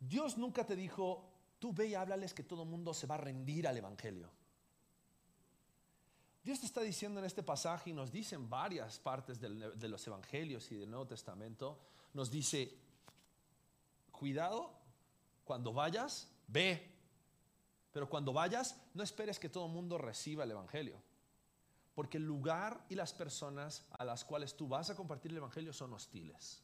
Dios 0.00 0.38
nunca 0.38 0.64
te 0.64 0.76
dijo, 0.76 1.30
tú 1.58 1.74
ve 1.74 1.88
y 1.88 1.94
háblales 1.94 2.32
que 2.32 2.42
todo 2.42 2.64
mundo 2.64 2.94
se 2.94 3.06
va 3.06 3.16
a 3.16 3.18
rendir 3.18 3.68
al 3.68 3.76
Evangelio. 3.76 4.30
Dios 6.42 6.58
te 6.58 6.66
está 6.66 6.80
diciendo 6.80 7.20
en 7.20 7.26
este 7.26 7.42
pasaje 7.42 7.90
y 7.90 7.92
nos 7.92 8.10
dice 8.10 8.34
en 8.34 8.50
varias 8.50 8.98
partes 8.98 9.40
de 9.40 9.88
los 9.88 10.06
evangelios 10.06 10.70
y 10.72 10.76
del 10.76 10.90
Nuevo 10.90 11.06
Testamento, 11.06 11.78
nos 12.14 12.30
dice, 12.30 12.76
cuidado, 14.10 14.72
cuando 15.44 15.72
vayas, 15.72 16.28
ve. 16.48 16.90
Pero 17.92 18.08
cuando 18.08 18.32
vayas, 18.32 18.80
no 18.94 19.02
esperes 19.02 19.38
que 19.38 19.48
todo 19.48 19.66
el 19.66 19.72
mundo 19.72 19.98
reciba 19.98 20.44
el 20.44 20.50
Evangelio. 20.50 21.00
Porque 21.94 22.16
el 22.16 22.24
lugar 22.24 22.86
y 22.88 22.94
las 22.94 23.12
personas 23.12 23.86
a 23.90 24.04
las 24.04 24.24
cuales 24.24 24.56
tú 24.56 24.66
vas 24.66 24.90
a 24.90 24.96
compartir 24.96 25.30
el 25.30 25.36
Evangelio 25.38 25.72
son 25.72 25.92
hostiles. 25.92 26.62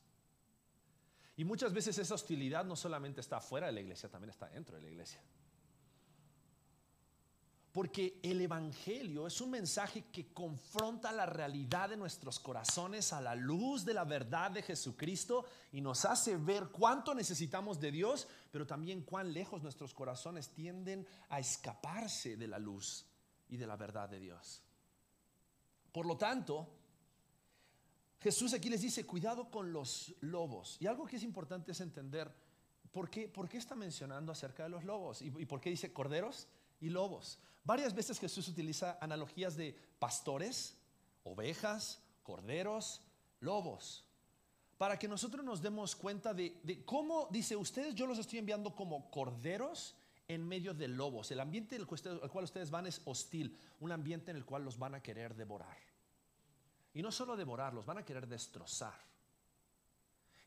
Y 1.37 1.45
muchas 1.45 1.73
veces 1.73 1.97
esa 1.99 2.15
hostilidad 2.15 2.65
no 2.65 2.75
solamente 2.75 3.21
está 3.21 3.41
fuera 3.41 3.67
de 3.67 3.73
la 3.73 3.81
iglesia, 3.81 4.09
también 4.09 4.31
está 4.31 4.49
dentro 4.49 4.75
de 4.75 4.83
la 4.83 4.89
iglesia. 4.89 5.23
Porque 7.79 8.19
el 8.25 8.41
Evangelio 8.41 9.29
es 9.29 9.41
un 9.41 9.53
mensaje 9.53 10.07
que 10.11 10.33
confronta 10.33 11.13
la 11.13 11.27
realidad 11.27 11.91
de 11.91 11.97
nuestros 11.97 12.41
corazones 12.41 13.13
a 13.13 13.21
la 13.21 13.37
luz 13.37 13.85
de 13.85 13.95
la 13.95 14.03
verdad 14.03 14.51
de 14.51 14.63
Jesucristo 14.65 15.45
y 15.71 15.81
nos 15.81 16.05
hace 16.05 16.37
ver 16.39 16.71
cuánto 16.73 17.15
necesitamos 17.15 17.79
de 17.79 17.93
Dios, 17.93 18.27
pero 18.51 18.67
también 18.67 19.03
cuán 19.03 19.33
lejos 19.33 19.63
nuestros 19.63 19.95
corazones 19.95 20.49
tienden 20.49 21.07
a 21.29 21.39
escaparse 21.39 22.37
de 22.37 22.49
la 22.49 22.59
luz 22.59 23.07
y 23.49 23.57
de 23.57 23.67
la 23.69 23.77
verdad 23.77 24.09
de 24.09 24.19
Dios. 24.19 24.61
Por 25.93 26.05
lo 26.05 26.17
tanto, 26.17 26.69
Jesús 28.19 28.55
aquí 28.55 28.71
les 28.71 28.83
dice, 28.83 29.07
cuidado 29.07 29.53
con 29.53 29.73
los 29.73 30.17
lobos. 30.19 30.79
Y 30.81 30.89
algo 30.89 31.07
que 31.07 31.15
es 31.15 31.23
importante 31.23 31.71
es 31.71 31.81
entender, 31.81 32.35
¿por 32.91 33.09
qué, 33.09 33.29
por 33.29 33.49
qué 33.49 33.59
está 33.59 33.77
mencionando 33.77 34.33
acerca 34.33 34.65
de 34.65 34.69
los 34.69 34.83
lobos? 34.83 35.23
¿Y, 35.23 35.27
¿Y 35.27 35.47
por 35.47 35.61
qué 35.61 35.71
dice 35.71 35.93
corderos 35.93 36.49
y 36.81 36.89
lobos? 36.89 37.39
Varias 37.69 37.95
veces 37.95 38.19
Jesús 38.19 38.49
utiliza 38.49 38.97
analogías 38.99 39.55
de 39.55 39.77
pastores, 39.99 40.75
ovejas, 41.23 42.03
corderos, 42.23 43.03
lobos, 43.41 44.07
para 44.79 44.99
que 44.99 45.07
nosotros 45.07 45.45
nos 45.45 45.61
demos 45.61 45.95
cuenta 45.95 46.33
de, 46.33 46.83
cómo, 46.87 47.29
dice, 47.31 47.57
ustedes 47.57 47.95
yo 47.95 48.07
los 48.07 48.19
estoy 48.19 48.39
enviando 48.39 48.75
como 48.75 49.11
corderos 49.11 49.95
en 50.29 50.49
medio 50.49 50.73
de 50.73 50.89
lobos. 50.89 51.31
El 51.31 51.41
ambiente 51.41 51.77
al 51.77 51.87
cual 51.87 52.45
ustedes 52.45 52.71
van 52.71 52.87
es 52.87 53.03
hostil, 53.05 53.55
un 53.81 53.93
ambiente 53.93 54.31
en 54.31 54.39
el 54.39 54.47
cual 54.47 54.65
los 54.65 54.79
van 54.79 54.95
a 54.95 55.03
querer 55.03 55.35
devorar. 55.35 55.77
Y 56.95 57.03
no 57.03 57.13
solo 57.13 57.37
devorar, 57.37 57.75
los 57.75 57.85
van 57.85 57.99
a 57.99 58.05
querer 58.07 58.27
destrozar. 58.27 58.99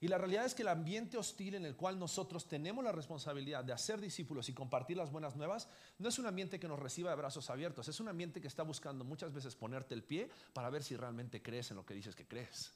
Y 0.01 0.07
la 0.07 0.17
realidad 0.17 0.45
es 0.45 0.55
que 0.55 0.63
el 0.63 0.67
ambiente 0.67 1.15
hostil 1.15 1.53
en 1.53 1.63
el 1.63 1.75
cual 1.75 1.99
nosotros 1.99 2.47
tenemos 2.47 2.83
la 2.83 2.91
responsabilidad 2.91 3.63
de 3.63 3.71
hacer 3.71 4.01
discípulos 4.01 4.49
y 4.49 4.53
compartir 4.53 4.97
las 4.97 5.11
buenas 5.11 5.35
nuevas, 5.35 5.69
no 5.99 6.09
es 6.09 6.17
un 6.17 6.25
ambiente 6.25 6.59
que 6.59 6.67
nos 6.67 6.79
reciba 6.79 7.11
de 7.11 7.17
brazos 7.17 7.51
abiertos, 7.51 7.87
es 7.87 7.99
un 7.99 8.07
ambiente 8.07 8.41
que 8.41 8.47
está 8.47 8.63
buscando 8.63 9.05
muchas 9.05 9.31
veces 9.31 9.55
ponerte 9.55 9.93
el 9.93 10.03
pie 10.03 10.27
para 10.53 10.71
ver 10.71 10.81
si 10.81 10.95
realmente 10.95 11.43
crees 11.43 11.69
en 11.69 11.77
lo 11.77 11.85
que 11.85 11.93
dices 11.93 12.15
que 12.15 12.27
crees. 12.27 12.73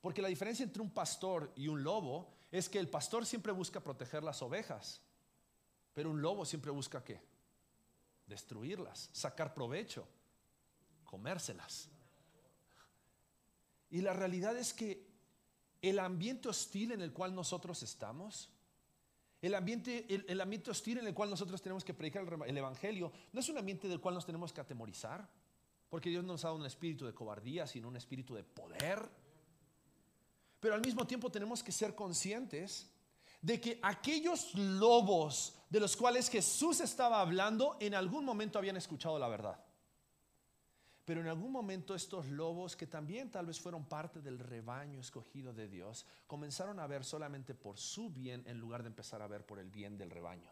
Porque 0.00 0.22
la 0.22 0.28
diferencia 0.28 0.64
entre 0.64 0.80
un 0.80 0.90
pastor 0.90 1.52
y 1.54 1.68
un 1.68 1.82
lobo 1.82 2.32
es 2.50 2.70
que 2.70 2.78
el 2.78 2.88
pastor 2.88 3.26
siempre 3.26 3.52
busca 3.52 3.80
proteger 3.80 4.22
las 4.22 4.40
ovejas, 4.40 5.02
pero 5.92 6.10
un 6.10 6.22
lobo 6.22 6.46
siempre 6.46 6.70
busca 6.70 7.04
qué? 7.04 7.20
Destruirlas, 8.26 9.10
sacar 9.12 9.52
provecho, 9.52 10.08
comérselas. 11.04 11.90
Y 13.90 14.00
la 14.00 14.14
realidad 14.14 14.56
es 14.56 14.72
que 14.72 15.15
el 15.82 15.98
ambiente 15.98 16.48
hostil 16.48 16.92
en 16.92 17.00
el 17.00 17.12
cual 17.12 17.34
nosotros 17.34 17.82
estamos, 17.82 18.50
el 19.42 19.54
ambiente, 19.54 20.06
el, 20.08 20.40
ambiente 20.40 20.70
hostil 20.70 20.98
en 20.98 21.06
el 21.06 21.14
cual 21.14 21.30
nosotros 21.30 21.60
tenemos 21.60 21.84
que 21.84 21.94
predicar 21.94 22.26
el, 22.46 22.56
Evangelio, 22.56 23.12
no 23.32 23.40
es 23.40 23.48
un 23.48 23.58
ambiente 23.58 23.86
del 23.86 24.00
cual 24.00 24.14
nos 24.14 24.26
tenemos 24.26 24.52
que 24.52 24.60
atemorizar, 24.60 25.28
porque 25.88 26.10
Dios 26.10 26.24
no 26.24 26.32
nos 26.32 26.44
ha 26.44 26.48
dado 26.48 26.58
un 26.58 26.66
espíritu 26.66 27.06
de 27.06 27.14
cobardía, 27.14 27.66
sino 27.66 27.88
un 27.88 27.96
espíritu 27.96 28.34
de 28.34 28.42
poder. 28.42 29.08
Pero 30.58 30.74
al 30.74 30.80
mismo 30.80 31.06
tiempo 31.06 31.30
tenemos 31.30 31.62
que 31.62 31.70
ser 31.70 31.94
conscientes 31.94 32.90
de 33.42 33.60
que 33.60 33.78
aquellos 33.82 34.54
lobos 34.54 35.54
de 35.68 35.80
los 35.80 35.96
cuales 35.96 36.28
Jesús 36.28 36.80
estaba 36.80 37.20
hablando 37.20 37.76
en 37.78 37.94
algún 37.94 38.24
momento 38.24 38.58
habían 38.58 38.76
escuchado 38.76 39.18
la 39.18 39.28
verdad. 39.28 39.65
Pero 41.06 41.20
en 41.20 41.28
algún 41.28 41.52
momento 41.52 41.94
estos 41.94 42.26
lobos, 42.26 42.74
que 42.74 42.88
también 42.88 43.30
tal 43.30 43.46
vez 43.46 43.60
fueron 43.60 43.84
parte 43.84 44.20
del 44.20 44.40
rebaño 44.40 44.98
escogido 44.98 45.52
de 45.52 45.68
Dios, 45.68 46.04
comenzaron 46.26 46.80
a 46.80 46.86
ver 46.88 47.04
solamente 47.04 47.54
por 47.54 47.78
su 47.78 48.10
bien 48.10 48.42
en 48.44 48.58
lugar 48.58 48.82
de 48.82 48.88
empezar 48.88 49.22
a 49.22 49.28
ver 49.28 49.46
por 49.46 49.60
el 49.60 49.70
bien 49.70 49.96
del 49.96 50.10
rebaño. 50.10 50.50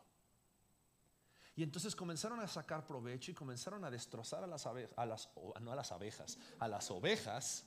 Y 1.56 1.64
entonces 1.64 1.96
comenzaron 1.96 2.38
a 2.38 2.46
sacar 2.46 2.86
provecho 2.86 3.32
y 3.32 3.34
comenzaron 3.34 3.84
a 3.84 3.90
destrozar 3.90 4.44
a 4.44 4.46
las 4.46 4.64
abejas, 4.64 4.96
a 4.96 5.04
las, 5.04 5.28
no 5.60 5.72
a 5.72 5.76
las 5.76 5.90
abejas, 5.90 6.38
a 6.60 6.68
las 6.68 6.88
ovejas, 6.88 7.64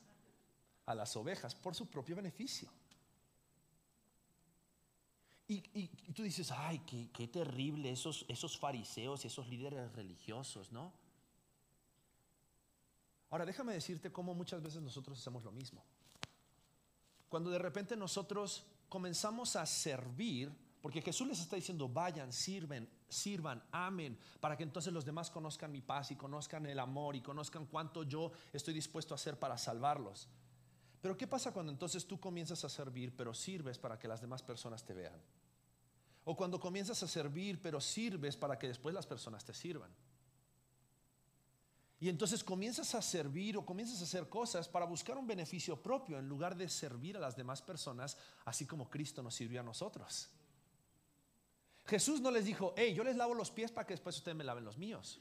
a 0.85 0.95
las 0.95 1.13
ovejas 1.17 1.55
por 1.55 1.75
su 1.75 1.87
propio 1.87 2.15
beneficio. 2.15 2.71
Y, 5.49 5.87
tú 6.13 6.23
dices, 6.23 6.51
ay, 6.51 6.79
qué, 6.79 7.09
qué 7.11 7.27
terrible 7.27 7.91
esos, 7.91 8.25
esos 8.29 8.57
fariseos 8.57 9.25
y 9.25 9.27
esos 9.27 9.47
líderes 9.49 9.91
religiosos, 9.93 10.71
¿no? 10.71 10.93
Ahora 13.29 13.45
déjame 13.45 13.73
decirte 13.73 14.11
cómo 14.11 14.33
muchas 14.33 14.61
veces 14.61 14.81
nosotros 14.81 15.19
hacemos 15.19 15.43
lo 15.43 15.51
mismo. 15.51 15.83
Cuando 17.29 17.49
de 17.49 17.59
repente 17.59 17.97
nosotros 17.97 18.65
comenzamos 18.87 19.55
a 19.55 19.65
servir, 19.65 20.51
porque 20.81 21.01
Jesús 21.01 21.27
les 21.27 21.39
está 21.39 21.55
diciendo, 21.57 21.89
vayan, 21.89 22.31
sirven, 22.31 22.89
sirvan, 23.09 23.61
amen, 23.71 24.17
para 24.39 24.55
que 24.55 24.63
entonces 24.63 24.93
los 24.93 25.03
demás 25.03 25.29
conozcan 25.29 25.71
mi 25.71 25.81
paz 25.81 26.11
y 26.11 26.15
conozcan 26.15 26.65
el 26.65 26.79
amor 26.79 27.15
y 27.15 27.21
conozcan 27.21 27.65
cuánto 27.65 28.03
yo 28.03 28.31
estoy 28.53 28.73
dispuesto 28.73 29.13
a 29.13 29.15
hacer 29.15 29.37
para 29.37 29.57
salvarlos. 29.57 30.29
Pero 31.01 31.17
¿qué 31.17 31.27
pasa 31.27 31.51
cuando 31.51 31.71
entonces 31.71 32.07
tú 32.07 32.19
comienzas 32.19 32.63
a 32.63 32.69
servir, 32.69 33.15
pero 33.15 33.33
sirves 33.33 33.77
para 33.77 33.99
que 33.99 34.07
las 34.07 34.21
demás 34.21 34.41
personas 34.41 34.85
te 34.85 34.93
vean? 34.93 35.21
O 36.23 36.35
cuando 36.35 36.59
comienzas 36.59 37.01
a 37.03 37.07
servir, 37.07 37.61
pero 37.61 37.79
sirves 37.79 38.35
para 38.35 38.57
que 38.57 38.67
después 38.67 38.93
las 38.93 39.05
personas 39.05 39.45
te 39.45 39.53
sirvan. 39.53 39.91
Y 41.99 42.09
entonces 42.09 42.43
comienzas 42.43 42.93
a 42.93 43.01
servir 43.01 43.57
o 43.57 43.65
comienzas 43.65 43.99
a 44.01 44.03
hacer 44.03 44.29
cosas 44.29 44.67
para 44.67 44.85
buscar 44.85 45.17
un 45.17 45.25
beneficio 45.25 45.81
propio 45.81 46.19
en 46.19 46.29
lugar 46.29 46.55
de 46.55 46.69
servir 46.69 47.17
a 47.17 47.19
las 47.19 47.35
demás 47.35 47.61
personas, 47.61 48.17
así 48.45 48.67
como 48.67 48.89
Cristo 48.89 49.23
nos 49.23 49.33
sirvió 49.33 49.61
a 49.61 49.63
nosotros. 49.63 50.29
Jesús 51.85 52.21
no 52.21 52.29
les 52.29 52.45
dijo, 52.45 52.73
hey, 52.77 52.93
yo 52.93 53.03
les 53.03 53.15
lavo 53.15 53.33
los 53.33 53.49
pies 53.49 53.71
para 53.71 53.87
que 53.87 53.93
después 53.93 54.15
ustedes 54.17 54.37
me 54.37 54.43
laven 54.43 54.65
los 54.65 54.77
míos. 54.77 55.19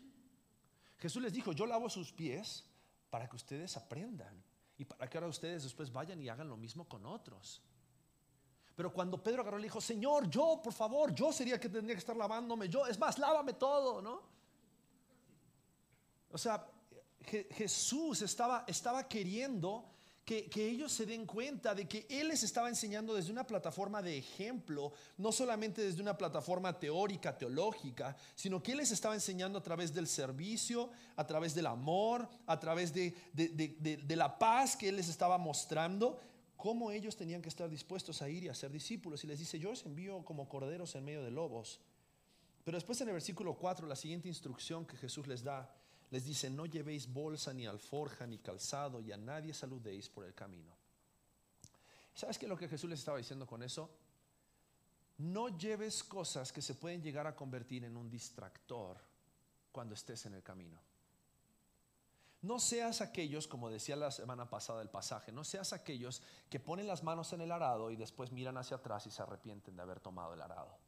Jesús 0.99 1.23
les 1.23 1.33
dijo, 1.33 1.53
yo 1.53 1.65
lavo 1.65 1.89
sus 1.89 2.13
pies 2.13 2.65
para 3.09 3.29
que 3.29 3.37
ustedes 3.37 3.77
aprendan 3.77 4.43
y 4.77 4.85
para 4.85 5.09
que 5.09 5.17
ahora 5.17 5.29
ustedes 5.29 5.63
después 5.63 5.91
vayan 5.91 6.21
y 6.21 6.29
hagan 6.29 6.49
lo 6.49 6.57
mismo 6.57 6.87
con 6.87 7.07
otros. 7.07 7.63
Pero 8.75 8.93
cuando 8.93 9.23
Pedro 9.23 9.41
agarró, 9.41 9.57
le 9.57 9.65
dijo, 9.65 9.81
Señor, 9.81 10.29
yo, 10.29 10.61
por 10.63 10.75
favor, 10.75 11.15
yo 11.15 11.33
sería 11.33 11.55
el 11.55 11.61
que 11.61 11.71
tendría 11.71 11.95
que 11.95 12.01
estar 12.01 12.17
lavándome, 12.17 12.69
yo, 12.69 12.87
es 12.87 12.99
más, 12.99 13.19
lávame 13.19 13.55
todo, 13.55 14.03
¿no? 14.03 14.36
O 16.37 16.39
sea, 16.39 16.67
Jesús 17.53 18.21
estaba, 18.21 18.67
estaba 18.69 19.09
queriendo 19.09 19.87
que, 20.23 20.51
que, 20.51 20.69
ellos 20.69 20.93
se 20.93 21.07
den 21.07 21.25
cuenta 21.25 21.75
de 21.75 21.89
que 21.89 22.07
Él 22.11 22.29
les 22.29 22.43
estaba 22.43 22.69
enseñando 22.69 23.15
desde 23.15 23.33
una 23.33 23.47
plataforma 23.47 24.03
de 24.03 24.19
ejemplo, 24.19 24.93
no 25.17 25.33
solamente 25.33 25.81
desde 25.81 26.03
una 26.03 26.19
plataforma 26.19 26.79
teórica, 26.79 27.39
teológica, 27.39 28.15
sino 28.35 28.63
que 28.63 28.73
Él 28.73 28.79
les 28.79 28.91
estaba 28.91 29.15
enseñando 29.15 29.59
a 29.59 29.63
través 29.63 29.95
del 29.95 30.07
servicio, 30.07 30.91
a 31.17 31.27
través 31.27 31.55
del 31.55 31.69
amor, 31.69 32.29
a 32.45 32.61
través 32.61 32.93
de, 32.93 33.17
de, 33.33 33.57
de 34.05 34.17
la 34.17 34.39
paz 34.39 34.77
que 34.77 34.91
Él 34.91 34.97
les 34.97 35.09
estaba 35.09 35.39
mostrando, 35.39 36.21
cómo 36.59 36.91
ellos 36.91 37.17
tenían 37.17 37.41
que 37.41 37.49
estar 37.49 37.71
dispuestos 37.71 38.21
a 38.21 38.29
ir 38.29 38.45
y 38.45 38.49
a 38.51 38.55
ser 38.55 38.71
discípulos. 38.71 39.25
Y 39.25 39.27
les 39.27 39.39
dice, 39.39 39.59
yo 39.59 39.71
os 39.71 39.87
envío 39.87 40.23
como 40.23 40.51
corderos 40.51 40.95
en 40.97 41.05
medio 41.07 41.25
de 41.25 41.31
lobos. 41.31 41.81
Pero 42.63 42.77
después 42.77 43.01
en 43.01 43.09
el 43.09 43.15
versículo 43.15 43.55
4, 43.55 43.87
la 43.87 43.97
siguiente 43.97 44.29
instrucción 44.29 44.85
que 44.85 44.99
Jesús 44.99 45.27
les 45.27 45.43
da 45.43 45.73
les 46.11 46.25
dice, 46.25 46.51
no 46.51 46.67
llevéis 46.67 47.13
bolsa 47.13 47.53
ni 47.53 47.67
alforja 47.67 48.27
ni 48.27 48.39
calzado 48.39 49.01
y 49.01 49.13
a 49.13 49.17
nadie 49.17 49.53
saludéis 49.53 50.09
por 50.09 50.25
el 50.25 50.35
camino. 50.35 50.73
¿Sabes 52.15 52.39
qué 52.39 52.47
es 52.47 52.51
lo 52.51 52.57
que 52.57 52.69
Jesús 52.69 52.89
les 52.89 53.01
estaba 53.01 53.19
diciendo 53.19 53.47
con 53.47 53.63
eso? 53.63 53.91
No 55.19 55.57
lleves 55.57 56.05
cosas 56.05 56.53
que 56.53 56.63
se 56.63 56.75
pueden 56.75 57.03
llegar 57.03 57.27
a 57.27 57.35
convertir 57.35 57.85
en 57.85 57.97
un 57.97 58.09
distractor 58.09 58.99
cuando 59.73 59.95
estés 59.95 60.27
en 60.27 60.35
el 60.35 60.43
camino. 60.43 60.79
No 62.43 62.61
seas 62.61 63.01
aquellos, 63.01 63.49
como 63.49 63.71
decía 63.71 63.97
la 63.97 64.11
semana 64.11 64.49
pasada 64.49 64.81
el 64.83 64.89
pasaje, 64.89 65.33
no 65.33 65.43
seas 65.43 65.73
aquellos 65.73 66.23
que 66.49 66.61
ponen 66.61 66.87
las 66.87 67.03
manos 67.03 67.33
en 67.33 67.41
el 67.41 67.51
arado 67.51 67.91
y 67.91 67.97
después 67.97 68.31
miran 68.31 68.57
hacia 68.57 68.77
atrás 68.77 69.07
y 69.07 69.11
se 69.11 69.23
arrepienten 69.23 69.75
de 69.75 69.83
haber 69.83 70.01
tomado 70.01 70.35
el 70.35 70.41
arado. 70.41 70.79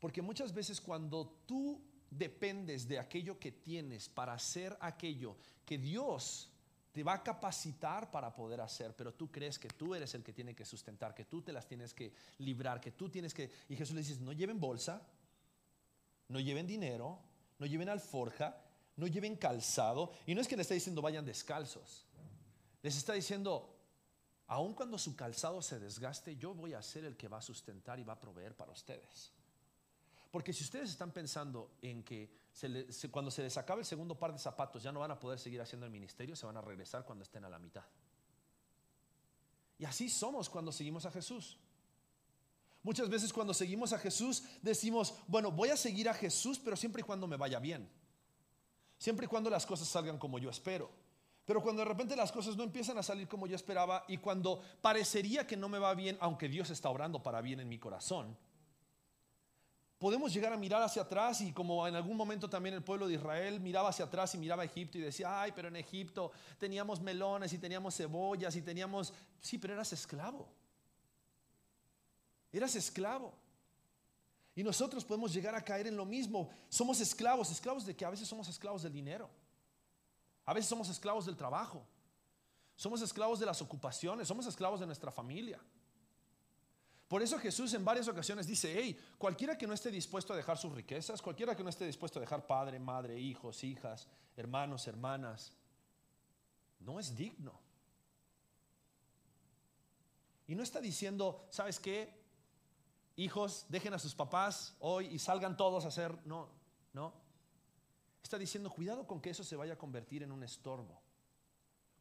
Porque 0.00 0.22
muchas 0.22 0.54
veces 0.54 0.80
cuando 0.80 1.26
tú 1.46 1.82
dependes 2.10 2.86
de 2.88 2.98
aquello 2.98 3.38
que 3.38 3.52
tienes 3.52 4.08
para 4.08 4.34
hacer 4.34 4.76
aquello 4.80 5.36
que 5.64 5.78
Dios 5.78 6.50
te 6.96 7.02
va 7.02 7.12
a 7.12 7.22
capacitar 7.22 8.10
para 8.10 8.34
poder 8.34 8.60
hacer, 8.62 8.96
pero 8.96 9.12
tú 9.12 9.30
crees 9.30 9.58
que 9.58 9.68
tú 9.68 9.94
eres 9.94 10.14
el 10.14 10.22
que 10.22 10.32
tiene 10.32 10.54
que 10.54 10.64
sustentar, 10.64 11.14
que 11.14 11.26
tú 11.26 11.42
te 11.42 11.52
las 11.52 11.66
tienes 11.66 11.92
que 11.92 12.14
librar, 12.38 12.80
que 12.80 12.92
tú 12.92 13.10
tienes 13.10 13.34
que... 13.34 13.50
Y 13.68 13.76
Jesús 13.76 13.94
le 13.94 14.00
dice, 14.00 14.18
no 14.22 14.32
lleven 14.32 14.58
bolsa, 14.58 15.06
no 16.28 16.40
lleven 16.40 16.66
dinero, 16.66 17.18
no 17.58 17.66
lleven 17.66 17.90
alforja, 17.90 18.56
no 18.96 19.06
lleven 19.06 19.36
calzado. 19.36 20.12
Y 20.24 20.34
no 20.34 20.40
es 20.40 20.48
que 20.48 20.56
le 20.56 20.62
está 20.62 20.72
diciendo 20.72 21.02
vayan 21.02 21.26
descalzos, 21.26 22.06
les 22.82 22.96
está 22.96 23.12
diciendo, 23.12 23.76
aun 24.46 24.72
cuando 24.72 24.96
su 24.96 25.14
calzado 25.14 25.60
se 25.60 25.78
desgaste, 25.78 26.36
yo 26.36 26.54
voy 26.54 26.72
a 26.72 26.80
ser 26.80 27.04
el 27.04 27.16
que 27.16 27.28
va 27.28 27.38
a 27.38 27.42
sustentar 27.42 27.98
y 27.98 28.04
va 28.04 28.14
a 28.14 28.20
proveer 28.20 28.56
para 28.56 28.72
ustedes. 28.72 29.35
Porque 30.36 30.52
si 30.52 30.64
ustedes 30.64 30.90
están 30.90 31.12
pensando 31.12 31.78
en 31.80 32.02
que 32.02 32.28
cuando 33.10 33.30
se 33.30 33.40
les 33.40 33.56
acabe 33.56 33.80
el 33.80 33.86
segundo 33.86 34.18
par 34.18 34.34
de 34.34 34.38
zapatos 34.38 34.82
ya 34.82 34.92
no 34.92 35.00
van 35.00 35.10
a 35.10 35.18
poder 35.18 35.38
seguir 35.38 35.62
haciendo 35.62 35.86
el 35.86 35.90
ministerio, 35.90 36.36
se 36.36 36.44
van 36.44 36.58
a 36.58 36.60
regresar 36.60 37.06
cuando 37.06 37.22
estén 37.22 37.46
a 37.46 37.48
la 37.48 37.58
mitad. 37.58 37.84
Y 39.78 39.86
así 39.86 40.10
somos 40.10 40.50
cuando 40.50 40.72
seguimos 40.72 41.06
a 41.06 41.10
Jesús. 41.10 41.56
Muchas 42.82 43.08
veces 43.08 43.32
cuando 43.32 43.54
seguimos 43.54 43.94
a 43.94 43.98
Jesús 43.98 44.42
decimos, 44.60 45.14
bueno, 45.26 45.50
voy 45.50 45.70
a 45.70 45.76
seguir 45.78 46.06
a 46.06 46.12
Jesús, 46.12 46.60
pero 46.62 46.76
siempre 46.76 47.00
y 47.00 47.04
cuando 47.04 47.26
me 47.26 47.38
vaya 47.38 47.58
bien. 47.58 47.88
Siempre 48.98 49.24
y 49.24 49.28
cuando 49.30 49.48
las 49.48 49.64
cosas 49.64 49.88
salgan 49.88 50.18
como 50.18 50.38
yo 50.38 50.50
espero. 50.50 50.90
Pero 51.46 51.62
cuando 51.62 51.80
de 51.80 51.88
repente 51.88 52.14
las 52.14 52.30
cosas 52.30 52.58
no 52.58 52.64
empiezan 52.64 52.98
a 52.98 53.02
salir 53.02 53.26
como 53.26 53.46
yo 53.46 53.56
esperaba 53.56 54.04
y 54.06 54.18
cuando 54.18 54.60
parecería 54.82 55.46
que 55.46 55.56
no 55.56 55.70
me 55.70 55.78
va 55.78 55.94
bien, 55.94 56.18
aunque 56.20 56.50
Dios 56.50 56.68
está 56.68 56.90
orando 56.90 57.22
para 57.22 57.40
bien 57.40 57.60
en 57.60 57.70
mi 57.70 57.78
corazón, 57.78 58.36
podemos 59.98 60.32
llegar 60.32 60.52
a 60.52 60.56
mirar 60.56 60.82
hacia 60.82 61.02
atrás 61.02 61.40
y 61.40 61.52
como 61.52 61.86
en 61.86 61.94
algún 61.94 62.16
momento 62.16 62.48
también 62.50 62.74
el 62.74 62.82
pueblo 62.82 63.08
de 63.08 63.14
Israel 63.14 63.60
miraba 63.60 63.88
hacia 63.88 64.04
atrás 64.04 64.34
y 64.34 64.38
miraba 64.38 64.62
a 64.62 64.66
Egipto 64.66 64.98
y 64.98 65.00
decía, 65.00 65.40
ay, 65.40 65.52
pero 65.54 65.68
en 65.68 65.76
Egipto 65.76 66.32
teníamos 66.58 67.00
melones 67.00 67.52
y 67.52 67.58
teníamos 67.58 67.96
cebollas 67.96 68.54
y 68.56 68.62
teníamos, 68.62 69.12
sí, 69.40 69.58
pero 69.58 69.74
eras 69.74 69.92
esclavo. 69.92 70.48
Eras 72.52 72.74
esclavo. 72.76 73.34
Y 74.54 74.62
nosotros 74.62 75.04
podemos 75.04 75.32
llegar 75.32 75.54
a 75.54 75.62
caer 75.62 75.86
en 75.86 75.96
lo 75.96 76.06
mismo. 76.06 76.48
Somos 76.68 77.00
esclavos, 77.00 77.50
esclavos 77.50 77.84
de 77.84 77.94
que 77.94 78.04
a 78.04 78.10
veces 78.10 78.26
somos 78.26 78.48
esclavos 78.48 78.82
del 78.82 78.92
dinero. 78.92 79.28
A 80.46 80.54
veces 80.54 80.68
somos 80.68 80.88
esclavos 80.88 81.26
del 81.26 81.36
trabajo. 81.36 81.86
Somos 82.76 83.00
esclavos 83.00 83.40
de 83.40 83.46
las 83.46 83.60
ocupaciones, 83.62 84.28
somos 84.28 84.46
esclavos 84.46 84.80
de 84.80 84.86
nuestra 84.86 85.10
familia. 85.10 85.58
Por 87.08 87.22
eso 87.22 87.38
Jesús 87.38 87.72
en 87.74 87.84
varias 87.84 88.08
ocasiones 88.08 88.46
dice, 88.46 88.74
hey, 88.76 88.98
cualquiera 89.16 89.56
que 89.56 89.66
no 89.66 89.74
esté 89.74 89.90
dispuesto 89.90 90.32
a 90.32 90.36
dejar 90.36 90.58
sus 90.58 90.72
riquezas, 90.72 91.22
cualquiera 91.22 91.54
que 91.54 91.62
no 91.62 91.70
esté 91.70 91.86
dispuesto 91.86 92.18
a 92.18 92.22
dejar 92.22 92.46
padre, 92.46 92.80
madre, 92.80 93.18
hijos, 93.18 93.62
hijas, 93.62 94.08
hermanos, 94.36 94.88
hermanas, 94.88 95.52
no 96.80 96.98
es 96.98 97.14
digno. 97.14 97.60
Y 100.48 100.54
no 100.56 100.64
está 100.64 100.80
diciendo, 100.80 101.46
¿sabes 101.50 101.78
qué? 101.78 102.12
Hijos, 103.14 103.66
dejen 103.68 103.94
a 103.94 103.98
sus 103.98 104.14
papás 104.14 104.74
hoy 104.80 105.06
y 105.06 105.18
salgan 105.20 105.56
todos 105.56 105.84
a 105.84 105.88
hacer, 105.88 106.18
no, 106.26 106.48
no. 106.92 107.14
Está 108.20 108.36
diciendo, 108.36 108.70
cuidado 108.70 109.06
con 109.06 109.20
que 109.20 109.30
eso 109.30 109.44
se 109.44 109.54
vaya 109.54 109.74
a 109.74 109.78
convertir 109.78 110.24
en 110.24 110.32
un 110.32 110.42
estorbo. 110.42 111.00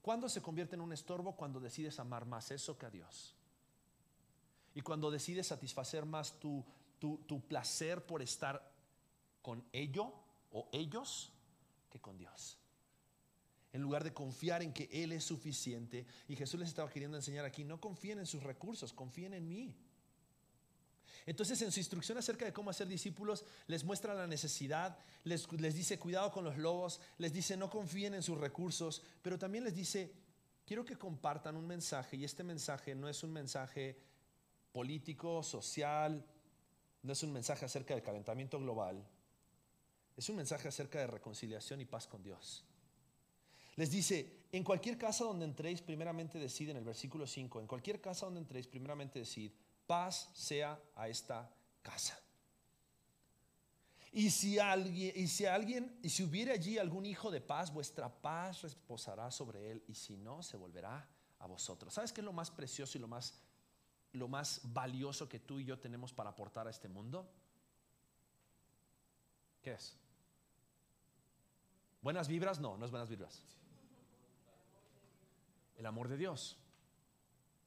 ¿Cuándo 0.01 0.29
se 0.29 0.41
convierte 0.41 0.75
en 0.75 0.81
un 0.81 0.93
estorbo? 0.93 1.35
Cuando 1.35 1.59
decides 1.59 1.99
amar 1.99 2.25
más 2.25 2.49
eso 2.49 2.77
que 2.77 2.87
a 2.87 2.89
Dios. 2.89 3.35
Y 4.75 4.81
cuando 4.81 5.09
decides 5.09 5.47
satisfacer 5.47 6.05
más 6.05 6.39
tu, 6.39 6.63
tu, 6.99 7.17
tu 7.25 7.41
placer 7.41 8.05
por 8.05 8.21
estar 8.21 8.71
con 9.41 9.63
ello 9.71 10.13
o 10.51 10.69
ellos 10.71 11.31
que 11.89 11.99
con 11.99 12.17
Dios. 12.17 12.57
En 13.73 13.81
lugar 13.81 14.03
de 14.03 14.13
confiar 14.13 14.61
en 14.61 14.73
que 14.73 14.89
Él 14.91 15.11
es 15.11 15.23
suficiente. 15.23 16.05
Y 16.27 16.35
Jesús 16.35 16.59
les 16.59 16.69
estaba 16.69 16.89
queriendo 16.89 17.17
enseñar 17.17 17.45
aquí, 17.45 17.63
no 17.63 17.79
confíen 17.79 18.19
en 18.19 18.25
sus 18.25 18.43
recursos, 18.43 18.93
confíen 18.93 19.33
en 19.33 19.47
mí. 19.47 19.75
Entonces 21.25 21.61
en 21.61 21.71
su 21.71 21.79
instrucción 21.79 22.17
acerca 22.17 22.45
de 22.45 22.53
cómo 22.53 22.69
hacer 22.69 22.88
discípulos 22.88 23.45
les 23.67 23.83
muestra 23.83 24.13
la 24.13 24.27
necesidad, 24.27 24.97
les, 25.23 25.51
les, 25.53 25.73
dice 25.73 25.97
cuidado 25.97 26.31
con 26.31 26.43
los 26.43 26.57
lobos, 26.57 27.01
les 27.17 27.33
dice 27.33 27.57
no 27.57 27.69
confíen 27.69 28.13
en 28.13 28.21
sus 28.21 28.38
recursos, 28.38 29.01
pero 29.23 29.39
también 29.39 29.63
les 29.63 29.75
dice 29.75 30.13
quiero 30.65 30.85
que 30.85 30.97
compartan 30.97 31.55
un 31.55 31.65
mensaje 31.65 32.17
y 32.17 32.25
este 32.25 32.43
mensaje 32.43 32.93
no 32.93 33.09
es 33.09 33.23
un 33.23 33.33
mensaje 33.33 33.99
político, 34.75 35.41
social, 35.41 36.21
no 37.01 37.13
es 37.13 37.23
un 37.23 37.31
mensaje 37.31 37.63
acerca 37.63 37.93
del 37.93 38.03
calentamiento 38.03 38.59
global, 38.59 39.07
es 40.17 40.27
un 40.27 40.35
mensaje 40.35 40.67
acerca 40.67 40.99
de 40.99 41.07
reconciliación 41.07 41.79
y 41.79 41.85
paz 41.85 42.07
con 42.07 42.21
Dios. 42.21 42.65
Les 43.77 43.89
dice, 43.89 44.47
en 44.51 44.65
cualquier 44.65 44.97
casa 44.97 45.23
donde 45.23 45.45
entréis, 45.45 45.81
primeramente 45.81 46.39
decid, 46.39 46.71
en 46.71 46.75
el 46.75 46.83
versículo 46.83 47.25
5, 47.25 47.61
en 47.61 47.67
cualquier 47.67 48.01
casa 48.01 48.25
donde 48.25 48.41
entréis, 48.41 48.67
primeramente 48.67 49.19
decid, 49.19 49.53
paz 49.88 50.29
sea 50.33 50.77
a 50.93 51.07
esta 51.07 51.49
casa. 51.81 52.19
Y 54.11 54.29
si 54.29 54.59
alguien, 54.59 55.13
y 55.15 55.27
si 55.29 55.45
alguien, 55.45 55.97
y 56.03 56.09
si 56.09 56.21
hubiere 56.21 56.51
allí 56.51 56.77
algún 56.77 57.05
hijo 57.05 57.31
de 57.31 57.39
paz, 57.39 57.73
vuestra 57.73 58.09
paz 58.09 58.61
reposará 58.63 59.31
sobre 59.31 59.71
él, 59.71 59.85
y 59.88 59.95
si 59.95 60.17
no, 60.17 60.43
se 60.43 60.57
volverá 60.57 61.07
a 61.39 61.47
vosotros. 61.47 61.93
¿Sabes 61.93 62.11
qué 62.11 62.19
es 62.19 62.25
lo 62.25 62.33
más 62.33 62.51
precioso 62.51 62.97
y 62.97 63.01
lo 63.01 63.07
más, 63.07 63.41
lo 64.15 64.28
más 64.28 64.62
valioso 64.63 65.28
que 65.28 65.39
tú 65.39 65.60
y 65.60 65.65
yo 65.65 65.80
tenemos 65.80 66.13
para 66.13 66.32
aportar 66.32 66.67
a 66.67 66.71
este 66.71 66.88
mundo? 66.88 67.30
¿Qué 69.62 69.73
es? 69.73 69.97
¿Buenas 72.01 72.28
vibras? 72.28 72.60
No, 72.60 72.78
no 72.78 72.86
es 72.86 72.91
buenas 72.91 73.10
vibras. 73.10 73.41
El 75.78 75.86
amor 75.86 76.08
de 76.08 76.17
Dios. 76.17 76.58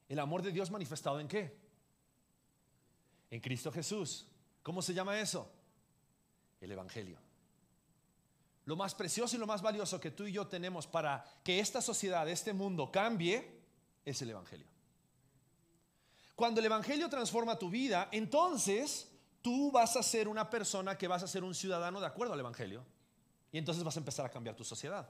El 0.09 0.19
amor 0.21 0.43
de 0.43 0.53
Dios 0.53 0.71
manifestado 0.71 1.21
en 1.21 1.29
qué? 1.29 1.59
En 3.31 3.41
Cristo 3.41 3.71
Jesús. 3.73 4.27
¿Cómo 4.63 4.81
se 4.81 4.95
llama 4.95 5.19
eso? 5.21 5.51
El 6.61 6.73
Evangelio. 6.73 7.19
Lo 8.65 8.77
más 8.77 8.95
precioso 8.95 9.35
y 9.35 9.39
lo 9.39 9.47
más 9.47 9.63
valioso 9.63 9.99
que 9.99 10.11
tú 10.11 10.25
y 10.25 10.33
yo 10.33 10.47
tenemos 10.47 10.87
para 10.87 11.25
que 11.43 11.59
esta 11.59 11.81
sociedad, 11.81 12.29
este 12.29 12.53
mundo 12.53 12.93
cambie, 12.93 13.61
es 14.05 14.23
el 14.23 14.31
Evangelio. 14.31 14.78
Cuando 16.39 16.61
el 16.61 16.67
Evangelio 16.67 17.09
transforma 17.09 17.59
tu 17.59 17.69
vida, 17.69 18.09
entonces 18.13 19.09
tú 19.43 19.73
vas 19.73 19.97
a 19.97 20.05
ser 20.05 20.29
una 20.29 20.49
persona 20.49 20.97
que 20.97 21.09
vas 21.09 21.25
a 21.25 21.27
ser 21.27 21.43
un 21.43 21.53
ciudadano 21.53 21.99
de 21.99 22.07
acuerdo 22.07 22.33
al 22.33 22.39
Evangelio. 22.39 22.85
Y 23.51 23.59
entonces 23.59 23.83
vas 23.83 23.97
a 23.97 23.99
empezar 23.99 24.25
a 24.25 24.29
cambiar 24.29 24.55
tu 24.55 24.63
sociedad. 24.63 25.09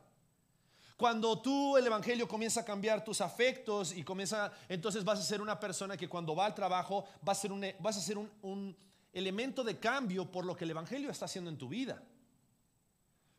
Cuando 0.96 1.38
tú 1.42 1.76
el 1.76 1.86
evangelio 1.86 2.26
comienza 2.26 2.60
a 2.60 2.64
cambiar 2.64 3.04
tus 3.04 3.20
afectos 3.20 3.94
y 3.94 4.04
comienza, 4.04 4.50
entonces 4.70 5.04
vas 5.04 5.18
a 5.20 5.22
ser 5.22 5.42
una 5.42 5.60
persona 5.60 5.98
que 5.98 6.08
cuando 6.08 6.34
va 6.34 6.46
al 6.46 6.54
trabajo 6.54 7.04
vas 7.20 7.36
a 7.36 7.42
ser 7.42 7.52
un, 7.52 7.62
vas 7.78 7.98
a 7.98 8.00
ser 8.00 8.16
un, 8.16 8.30
un 8.40 8.74
elemento 9.12 9.62
de 9.62 9.78
cambio 9.78 10.32
por 10.32 10.46
lo 10.46 10.56
que 10.56 10.64
el 10.64 10.70
evangelio 10.70 11.10
está 11.10 11.26
haciendo 11.26 11.50
en 11.50 11.58
tu 11.58 11.68
vida. 11.68 12.02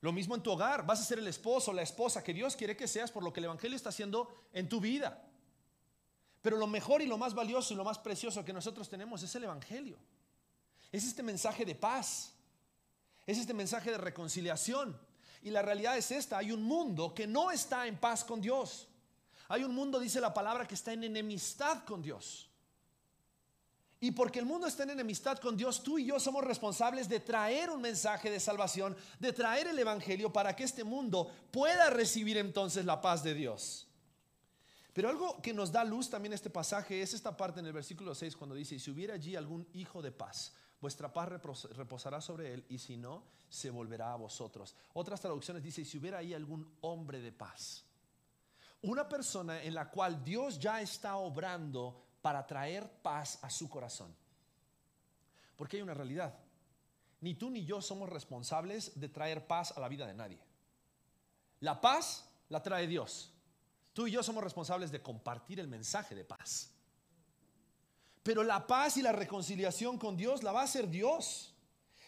Lo 0.01 0.13
mismo 0.13 0.35
en 0.35 0.43
tu 0.43 0.51
hogar, 0.51 0.85
vas 0.85 1.01
a 1.01 1.05
ser 1.05 1.17
el 1.17 1.27
esposo, 1.27 1.73
la 1.73 1.81
esposa 1.81 2.23
que 2.23 2.35
Dios 2.35 2.55
quiere 2.55 2.77
que 2.77 2.87
seas 2.87 3.09
por 3.09 3.23
lo 3.23 3.33
que 3.33 3.39
el 3.39 3.45
evangelio 3.45 3.75
está 3.75 3.89
haciendo 3.89 4.29
en 4.53 4.69
tu 4.69 4.79
vida. 4.79 5.25
Pero 6.41 6.57
lo 6.57 6.67
mejor 6.67 7.01
y 7.01 7.05
lo 7.05 7.17
más 7.17 7.33
valioso 7.33 7.73
y 7.73 7.77
lo 7.77 7.83
más 7.83 7.99
precioso 7.99 8.45
que 8.45 8.53
nosotros 8.53 8.87
tenemos 8.89 9.21
es 9.23 9.33
el 9.35 9.43
evangelio. 9.43 9.97
Es 10.91 11.03
este 11.05 11.21
mensaje 11.21 11.65
de 11.65 11.75
paz. 11.75 12.33
Es 13.25 13.37
este 13.37 13.53
mensaje 13.53 13.91
de 13.91 13.97
reconciliación. 13.97 14.99
Y 15.41 15.49
la 15.51 15.61
realidad 15.61 15.97
es 15.97 16.11
esta, 16.11 16.37
hay 16.37 16.51
un 16.51 16.63
mundo 16.63 17.13
que 17.13 17.27
no 17.27 17.51
está 17.51 17.87
en 17.87 17.97
paz 17.97 18.23
con 18.23 18.41
Dios. 18.41 18.87
Hay 19.47 19.63
un 19.63 19.73
mundo, 19.73 19.99
dice 19.99 20.19
la 20.19 20.33
palabra, 20.33 20.67
que 20.67 20.75
está 20.75 20.93
en 20.93 21.03
enemistad 21.03 21.83
con 21.85 22.01
Dios. 22.01 22.49
Y 24.01 24.11
porque 24.11 24.39
el 24.39 24.45
mundo 24.45 24.67
está 24.67 24.83
en 24.83 24.91
enemistad 24.91 25.39
con 25.39 25.57
Dios, 25.57 25.83
tú 25.83 25.99
y 25.99 26.05
yo 26.05 26.19
somos 26.19 26.43
responsables 26.43 27.09
de 27.09 27.19
traer 27.19 27.69
un 27.69 27.81
mensaje 27.81 28.31
de 28.31 28.39
salvación, 28.39 28.95
de 29.19 29.33
traer 29.33 29.67
el 29.67 29.79
Evangelio 29.79 30.31
para 30.31 30.55
que 30.55 30.63
este 30.63 30.85
mundo 30.85 31.29
pueda 31.51 31.89
recibir 31.89 32.37
entonces 32.37 32.85
la 32.85 33.01
paz 33.01 33.23
de 33.23 33.33
Dios. 33.33 33.88
Pero 34.99 35.07
algo 35.07 35.41
que 35.41 35.53
nos 35.53 35.71
da 35.71 35.85
luz 35.85 36.09
también 36.09 36.33
este 36.33 36.49
pasaje 36.49 37.01
es 37.01 37.13
esta 37.13 37.37
parte 37.37 37.61
en 37.61 37.65
el 37.65 37.71
versículo 37.71 38.13
6 38.13 38.35
cuando 38.35 38.53
dice, 38.53 38.77
si 38.77 38.91
hubiera 38.91 39.13
allí 39.13 39.33
algún 39.33 39.65
hijo 39.71 40.01
de 40.01 40.11
paz, 40.11 40.53
vuestra 40.81 41.13
paz 41.13 41.29
reposará 41.29 42.19
sobre 42.19 42.53
él 42.53 42.65
y 42.67 42.79
si 42.79 42.97
no, 42.97 43.23
se 43.47 43.69
volverá 43.69 44.11
a 44.11 44.17
vosotros. 44.17 44.75
Otras 44.91 45.21
traducciones 45.21 45.63
dicen, 45.63 45.85
si 45.85 45.97
hubiera 45.97 46.17
ahí 46.17 46.33
algún 46.33 46.75
hombre 46.81 47.21
de 47.21 47.31
paz. 47.31 47.85
Una 48.81 49.07
persona 49.07 49.63
en 49.63 49.73
la 49.73 49.89
cual 49.89 50.21
Dios 50.21 50.59
ya 50.59 50.81
está 50.81 51.15
obrando 51.15 52.17
para 52.21 52.45
traer 52.45 53.01
paz 53.01 53.39
a 53.41 53.49
su 53.49 53.69
corazón. 53.69 54.13
Porque 55.55 55.77
hay 55.77 55.81
una 55.81 55.93
realidad. 55.93 56.37
Ni 57.21 57.35
tú 57.35 57.49
ni 57.49 57.63
yo 57.63 57.81
somos 57.81 58.09
responsables 58.09 58.99
de 58.99 59.07
traer 59.07 59.47
paz 59.47 59.71
a 59.77 59.79
la 59.79 59.87
vida 59.87 60.05
de 60.05 60.13
nadie. 60.13 60.43
La 61.61 61.79
paz 61.79 62.29
la 62.49 62.61
trae 62.61 62.85
Dios. 62.85 63.33
Tú 63.99 64.07
y 64.07 64.11
yo 64.11 64.23
somos 64.23 64.41
responsables 64.41 64.93
de 64.93 65.01
compartir 65.01 65.59
el 65.59 65.67
mensaje 65.67 66.15
de 66.15 66.23
paz. 66.23 66.69
Pero 68.23 68.45
la 68.45 68.65
paz 68.65 68.95
y 68.95 69.01
la 69.01 69.11
reconciliación 69.11 69.97
con 69.97 70.15
Dios 70.15 70.41
la 70.41 70.53
va 70.53 70.61
a 70.61 70.63
hacer 70.63 70.87
Dios. 70.87 71.53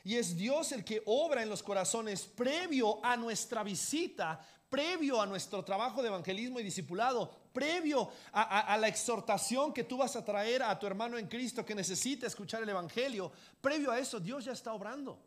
Y 0.05 0.15
es 0.15 0.37
Dios 0.37 0.71
el 0.71 0.85
que 0.85 1.03
obra 1.05 1.43
en 1.43 1.49
los 1.49 1.61
corazones 1.61 2.23
previo 2.23 3.03
a 3.03 3.17
nuestra 3.17 3.61
visita, 3.61 4.39
previo 4.69 5.21
a 5.21 5.25
nuestro 5.25 5.65
trabajo 5.65 6.01
de 6.01 6.07
evangelismo 6.07 6.61
y 6.61 6.63
discipulado, 6.63 7.29
previo 7.51 8.09
a, 8.31 8.77
la 8.77 8.87
exhortación 8.87 9.73
que 9.73 9.83
tú 9.83 9.97
vas 9.97 10.15
a 10.15 10.23
traer 10.23 10.63
a 10.63 10.79
tu 10.79 10.87
hermano 10.87 11.17
en 11.17 11.27
Cristo 11.27 11.65
que 11.65 11.75
necesita 11.75 12.25
escuchar 12.25 12.63
el 12.63 12.69
Evangelio. 12.69 13.33
Previo 13.59 13.91
a 13.91 13.99
eso, 13.99 14.17
Dios 14.17 14.45
ya 14.45 14.53
está 14.53 14.71
obrando. 14.71 15.19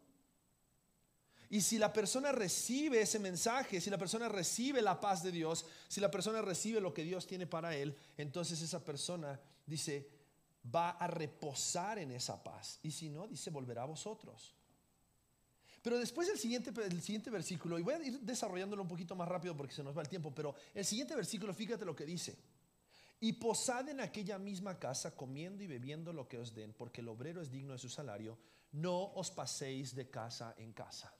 Y 1.50 1.60
si 1.60 1.78
la 1.78 1.92
persona 1.92 2.32
recibe 2.32 3.00
ese 3.00 3.18
mensaje, 3.18 3.80
si 3.80 3.90
la 3.90 3.98
persona 3.98 4.28
recibe 4.28 4.82
la 4.82 5.00
paz 5.00 5.22
de 5.22 5.30
Dios, 5.30 5.66
si 5.88 6.00
la 6.00 6.10
persona 6.10 6.42
recibe 6.42 6.80
lo 6.80 6.94
que 6.94 7.04
Dios 7.04 7.26
tiene 7.26 7.46
para 7.46 7.76
él, 7.76 7.96
entonces 8.16 8.60
esa 8.60 8.84
persona 8.84 9.40
dice, 9.66 10.08
va 10.74 10.90
a 10.90 11.06
reposar 11.06 11.98
en 11.98 12.12
esa 12.12 12.42
paz. 12.42 12.78
Y 12.82 12.90
si 12.90 13.08
no, 13.08 13.26
dice, 13.26 13.50
volverá 13.50 13.82
a 13.82 13.86
vosotros. 13.86 14.54
Pero 15.82 15.98
después 15.98 16.28
del 16.28 16.38
siguiente, 16.38 16.72
el 16.82 17.02
siguiente 17.02 17.28
versículo, 17.28 17.78
y 17.78 17.82
voy 17.82 17.94
a 17.94 18.02
ir 18.02 18.20
desarrollándolo 18.20 18.82
un 18.82 18.88
poquito 18.88 19.14
más 19.14 19.28
rápido 19.28 19.54
porque 19.54 19.74
se 19.74 19.84
nos 19.84 19.96
va 19.96 20.00
el 20.00 20.08
tiempo, 20.08 20.34
pero 20.34 20.54
el 20.72 20.84
siguiente 20.84 21.14
versículo, 21.14 21.52
fíjate 21.52 21.84
lo 21.84 21.94
que 21.94 22.06
dice. 22.06 22.38
Y 23.20 23.34
posad 23.34 23.88
en 23.90 24.00
aquella 24.00 24.38
misma 24.38 24.78
casa 24.78 25.14
comiendo 25.14 25.62
y 25.62 25.66
bebiendo 25.66 26.12
lo 26.12 26.26
que 26.26 26.38
os 26.38 26.54
den, 26.54 26.72
porque 26.72 27.02
el 27.02 27.08
obrero 27.08 27.42
es 27.42 27.50
digno 27.50 27.74
de 27.74 27.78
su 27.78 27.90
salario. 27.90 28.38
No 28.72 29.12
os 29.14 29.30
paséis 29.30 29.94
de 29.94 30.08
casa 30.08 30.54
en 30.56 30.72
casa. 30.72 31.14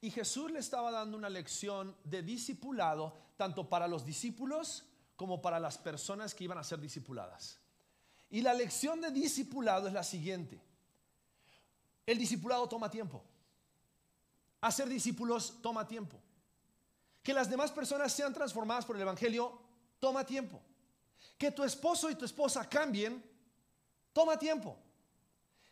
Y 0.00 0.10
Jesús 0.10 0.50
le 0.50 0.60
estaba 0.60 0.90
dando 0.90 1.16
una 1.16 1.28
lección 1.28 1.96
de 2.04 2.22
discipulado, 2.22 3.16
tanto 3.36 3.68
para 3.68 3.88
los 3.88 4.04
discípulos 4.04 4.84
como 5.16 5.42
para 5.42 5.58
las 5.58 5.78
personas 5.78 6.34
que 6.34 6.44
iban 6.44 6.58
a 6.58 6.64
ser 6.64 6.80
discipuladas. 6.80 7.58
Y 8.30 8.42
la 8.42 8.54
lección 8.54 9.00
de 9.00 9.10
discipulado 9.10 9.88
es 9.88 9.92
la 9.92 10.04
siguiente. 10.04 10.60
El 12.06 12.18
discipulado 12.18 12.68
toma 12.68 12.90
tiempo. 12.90 13.24
Hacer 14.60 14.88
discípulos 14.88 15.58
toma 15.60 15.86
tiempo. 15.86 16.20
Que 17.22 17.34
las 17.34 17.50
demás 17.50 17.72
personas 17.72 18.12
sean 18.12 18.32
transformadas 18.32 18.84
por 18.84 18.96
el 18.96 19.02
Evangelio 19.02 19.60
toma 19.98 20.24
tiempo. 20.24 20.62
Que 21.36 21.50
tu 21.50 21.64
esposo 21.64 22.10
y 22.10 22.14
tu 22.14 22.24
esposa 22.24 22.68
cambien 22.68 23.22
toma 24.12 24.38
tiempo. 24.38 24.78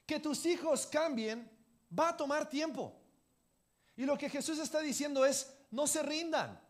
Que 0.04 0.18
tus 0.18 0.44
hijos 0.46 0.86
cambien 0.86 1.50
va 1.96 2.10
a 2.10 2.16
tomar 2.16 2.48
tiempo. 2.48 2.95
Y 3.96 4.04
lo 4.04 4.18
que 4.18 4.28
Jesús 4.28 4.58
está 4.58 4.80
diciendo 4.80 5.24
es, 5.24 5.52
no 5.70 5.86
se 5.86 6.02
rindan. 6.02 6.60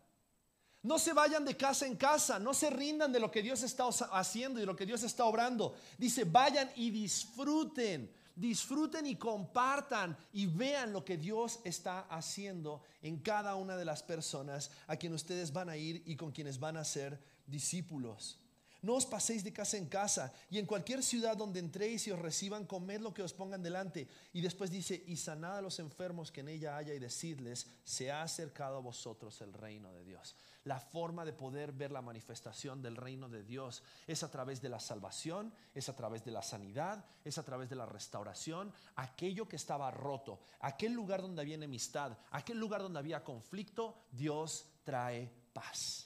No 0.83 1.01
se 1.01 1.13
vayan 1.13 1.45
de 1.45 1.57
casa 1.57 1.85
en 1.85 1.97
casa, 1.97 2.39
no 2.39 2.55
se 2.55 2.71
rindan 2.71 3.13
de 3.13 3.19
lo 3.19 3.29
que 3.29 3.43
Dios 3.43 3.65
está 3.65 3.89
haciendo 4.13 4.59
y 4.59 4.63
de 4.63 4.67
lo 4.67 4.77
que 4.77 4.87
Dios 4.87 5.03
está 5.03 5.25
obrando. 5.25 5.75
Dice, 5.99 6.23
vayan 6.23 6.71
y 6.77 6.91
disfruten, 6.91 8.09
disfruten 8.37 9.05
y 9.07 9.17
compartan 9.17 10.17
y 10.33 10.47
vean 10.47 10.93
lo 10.93 11.05
que 11.05 11.17
Dios 11.17 11.59
está 11.65 12.03
haciendo 12.03 12.83
en 13.03 13.19
cada 13.19 13.57
una 13.57 13.77
de 13.77 13.85
las 13.85 14.05
personas 14.05 14.71
a 14.87 14.95
quien 14.95 15.13
ustedes 15.13 15.53
van 15.53 15.71
a 15.71 15.77
ir 15.77 16.05
y 16.07 16.15
con 16.15 16.31
quienes 16.31 16.61
van 16.61 16.77
a 16.77 16.85
ser 16.85 17.21
discípulos. 17.49 18.39
No 18.83 18.95
os 18.95 19.07
paséis 19.07 19.43
de 19.43 19.53
casa 19.53 19.77
en 19.77 19.87
casa 19.87 20.33
y 20.51 20.59
en 20.59 20.67
cualquier 20.67 21.03
ciudad 21.03 21.37
donde 21.37 21.61
entréis 21.61 22.07
y 22.07 22.13
os 22.13 22.19
reciban, 22.19 22.67
comed 22.67 23.01
lo 23.01 23.15
que 23.15 23.23
os 23.23 23.33
pongan 23.33 23.63
delante. 23.63 24.09
Y 24.33 24.41
después 24.41 24.71
dice, 24.71 25.03
y 25.07 25.17
sanad 25.17 25.59
a 25.59 25.63
los 25.63 25.79
enfermos 25.79 26.31
que 26.31 26.41
en 26.41 26.49
ella 26.49 26.77
haya 26.77 26.95
y 26.95 26.99
decidles, 26.99 27.67
se 27.85 28.11
ha 28.11 28.23
acercado 28.23 28.77
a 28.77 28.81
vosotros 28.81 29.41
el 29.41 29.53
reino 29.53 29.93
de 29.93 30.05
Dios. 30.05 30.35
la 30.67 30.81
forma 30.81 31.25
de 31.25 31.33
poder 31.33 31.73
ver 31.73 31.93
la 31.93 32.03
manifestación 32.03 32.83
del 32.83 32.97
reino 32.97 33.29
de 33.29 33.45
Dios 33.45 33.85
es 34.09 34.25
a 34.25 34.31
través 34.31 34.61
de 34.61 34.69
la 34.69 34.81
salvación, 34.81 35.55
es 35.73 35.89
a 35.89 35.95
través 35.95 36.25
de 36.25 36.33
la 36.33 36.43
sanidad, 36.43 37.05
es 37.25 37.39
a 37.39 37.45
través 37.45 37.71
de 37.71 37.77
la 37.77 37.87
restauración. 37.87 38.73
Aquello 38.97 39.49
que 39.49 39.55
estaba 39.55 39.91
roto, 39.93 40.41
aquel 40.61 40.93
lugar 40.93 41.23
donde 41.23 41.41
había 41.41 41.55
enemistad, 41.55 42.19
aquel 42.33 42.59
lugar 42.59 42.83
donde 42.83 42.99
había 42.99 43.23
conflicto, 43.23 43.95
Dios 44.11 44.67
trae 44.83 45.31
paz. 45.53 46.06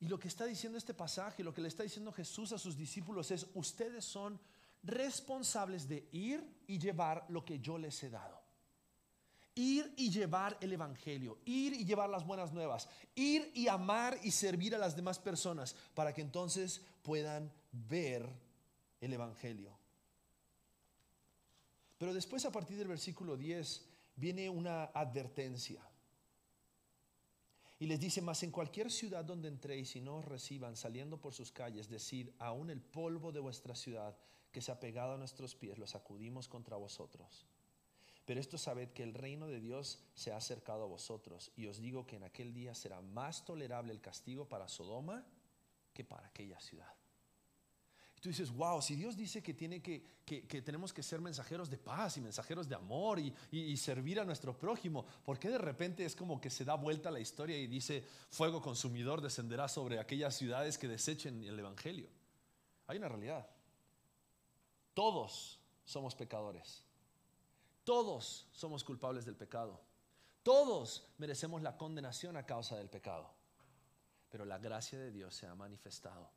Y 0.00 0.08
lo 0.08 0.18
que 0.18 0.28
está 0.28 0.46
diciendo 0.46 0.78
este 0.78 0.94
pasaje, 0.94 1.44
lo 1.44 1.52
que 1.52 1.60
le 1.60 1.68
está 1.68 1.82
diciendo 1.82 2.10
Jesús 2.10 2.52
a 2.52 2.58
sus 2.58 2.76
discípulos 2.76 3.30
es, 3.30 3.46
ustedes 3.54 4.04
son 4.04 4.40
responsables 4.82 5.86
de 5.86 6.08
ir 6.12 6.42
y 6.66 6.78
llevar 6.78 7.26
lo 7.28 7.44
que 7.44 7.60
yo 7.60 7.76
les 7.76 8.02
he 8.02 8.08
dado. 8.08 8.40
Ir 9.54 9.92
y 9.98 10.10
llevar 10.10 10.56
el 10.62 10.72
Evangelio, 10.72 11.38
ir 11.44 11.74
y 11.74 11.84
llevar 11.84 12.08
las 12.08 12.26
buenas 12.26 12.50
nuevas, 12.52 12.88
ir 13.14 13.50
y 13.54 13.68
amar 13.68 14.18
y 14.22 14.30
servir 14.30 14.74
a 14.74 14.78
las 14.78 14.96
demás 14.96 15.18
personas 15.18 15.76
para 15.94 16.14
que 16.14 16.22
entonces 16.22 16.80
puedan 17.02 17.52
ver 17.70 18.26
el 19.02 19.12
Evangelio. 19.12 19.76
Pero 21.98 22.14
después 22.14 22.46
a 22.46 22.52
partir 22.52 22.78
del 22.78 22.88
versículo 22.88 23.36
10 23.36 23.84
viene 24.16 24.48
una 24.48 24.84
advertencia. 24.84 25.82
Y 27.80 27.86
les 27.86 27.98
dice, 27.98 28.20
más 28.20 28.42
en 28.42 28.50
cualquier 28.50 28.90
ciudad 28.90 29.24
donde 29.24 29.48
entréis 29.48 29.96
y 29.96 30.02
no 30.02 30.18
os 30.18 30.24
reciban 30.26 30.76
saliendo 30.76 31.18
por 31.18 31.32
sus 31.32 31.50
calles, 31.50 31.88
decid, 31.88 32.28
aún 32.38 32.68
el 32.68 32.82
polvo 32.82 33.32
de 33.32 33.40
vuestra 33.40 33.74
ciudad 33.74 34.14
que 34.52 34.60
se 34.60 34.70
ha 34.70 34.78
pegado 34.78 35.14
a 35.14 35.16
nuestros 35.16 35.54
pies, 35.54 35.78
lo 35.78 35.86
sacudimos 35.86 36.46
contra 36.46 36.76
vosotros. 36.76 37.46
Pero 38.26 38.38
esto 38.38 38.58
sabed 38.58 38.90
que 38.90 39.02
el 39.02 39.14
reino 39.14 39.46
de 39.46 39.60
Dios 39.60 39.98
se 40.14 40.30
ha 40.30 40.36
acercado 40.36 40.84
a 40.84 40.88
vosotros. 40.88 41.52
Y 41.56 41.68
os 41.68 41.80
digo 41.80 42.06
que 42.06 42.16
en 42.16 42.24
aquel 42.24 42.52
día 42.52 42.74
será 42.74 43.00
más 43.00 43.46
tolerable 43.46 43.94
el 43.94 44.02
castigo 44.02 44.46
para 44.46 44.68
Sodoma 44.68 45.26
que 45.94 46.04
para 46.04 46.26
aquella 46.26 46.60
ciudad. 46.60 46.99
Y 48.20 48.22
tú 48.22 48.28
dices, 48.28 48.50
wow, 48.54 48.82
si 48.82 48.96
Dios 48.96 49.16
dice 49.16 49.42
que, 49.42 49.54
tiene 49.54 49.80
que, 49.80 50.04
que, 50.26 50.60
tenemos 50.60 50.92
que 50.92 51.02
ser 51.02 51.22
mensajeros 51.22 51.70
de 51.70 51.78
paz 51.78 52.18
y 52.18 52.20
mensajeros 52.20 52.68
de 52.68 52.74
amor 52.74 53.18
y, 53.18 53.34
y, 53.50 53.74
servir 53.78 54.20
a 54.20 54.26
nuestro 54.26 54.58
prójimo, 54.58 55.06
¿por 55.24 55.38
qué 55.38 55.48
de 55.48 55.56
repente 55.56 56.04
es 56.04 56.14
como 56.14 56.38
que 56.38 56.50
se 56.50 56.66
da 56.66 56.74
vuelta 56.74 57.10
la 57.10 57.18
historia 57.18 57.56
y 57.56 57.66
dice, 57.66 58.04
fuego 58.28 58.60
consumidor 58.60 59.22
descenderá 59.22 59.68
sobre 59.68 59.98
aquellas 59.98 60.36
ciudades 60.36 60.76
que 60.76 60.86
desechen 60.86 61.42
el 61.44 61.58
Evangelio? 61.58 62.10
Hay 62.88 62.98
una 62.98 63.08
realidad. 63.08 63.48
Todos 64.92 65.58
somos 65.86 66.14
pecadores. 66.14 66.84
Todos 67.84 68.48
somos 68.52 68.84
culpables 68.84 69.24
del 69.24 69.36
pecado. 69.36 69.80
Todos 70.42 71.08
merecemos 71.16 71.62
la 71.62 71.78
condenación 71.78 72.36
a 72.36 72.44
causa 72.44 72.76
del 72.76 72.90
pecado. 72.90 73.32
Pero 74.28 74.44
la 74.44 74.58
gracia 74.58 74.98
de 74.98 75.10
Dios 75.10 75.34
se 75.34 75.46
ha 75.46 75.54
manifestado. 75.54 76.30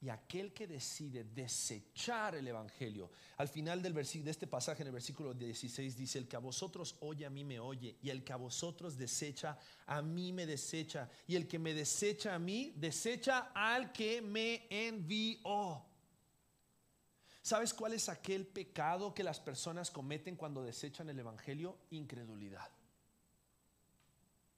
Y 0.00 0.10
aquel 0.10 0.52
que 0.52 0.66
decide 0.66 1.24
desechar 1.24 2.34
el 2.34 2.46
Evangelio, 2.46 3.10
al 3.38 3.48
final 3.48 3.80
del 3.80 3.94
de 3.94 4.30
este 4.30 4.46
pasaje 4.46 4.82
en 4.82 4.88
el 4.88 4.92
versículo 4.92 5.32
16 5.32 5.96
dice, 5.96 6.18
el 6.18 6.28
que 6.28 6.36
a 6.36 6.40
vosotros 6.40 6.96
oye, 7.00 7.24
a 7.24 7.30
mí 7.30 7.44
me 7.44 7.58
oye, 7.58 7.96
y 8.02 8.10
el 8.10 8.22
que 8.22 8.34
a 8.34 8.36
vosotros 8.36 8.98
desecha, 8.98 9.58
a 9.86 10.02
mí 10.02 10.32
me 10.32 10.44
desecha, 10.44 11.08
y 11.26 11.34
el 11.34 11.48
que 11.48 11.58
me 11.58 11.72
desecha 11.72 12.34
a 12.34 12.38
mí, 12.38 12.74
desecha 12.76 13.52
al 13.54 13.90
que 13.92 14.20
me 14.20 14.66
envió. 14.68 15.82
¿Sabes 17.40 17.72
cuál 17.72 17.94
es 17.94 18.08
aquel 18.08 18.46
pecado 18.46 19.14
que 19.14 19.24
las 19.24 19.40
personas 19.40 19.90
cometen 19.90 20.36
cuando 20.36 20.62
desechan 20.62 21.08
el 21.08 21.18
Evangelio? 21.18 21.78
Incredulidad. 21.90 22.68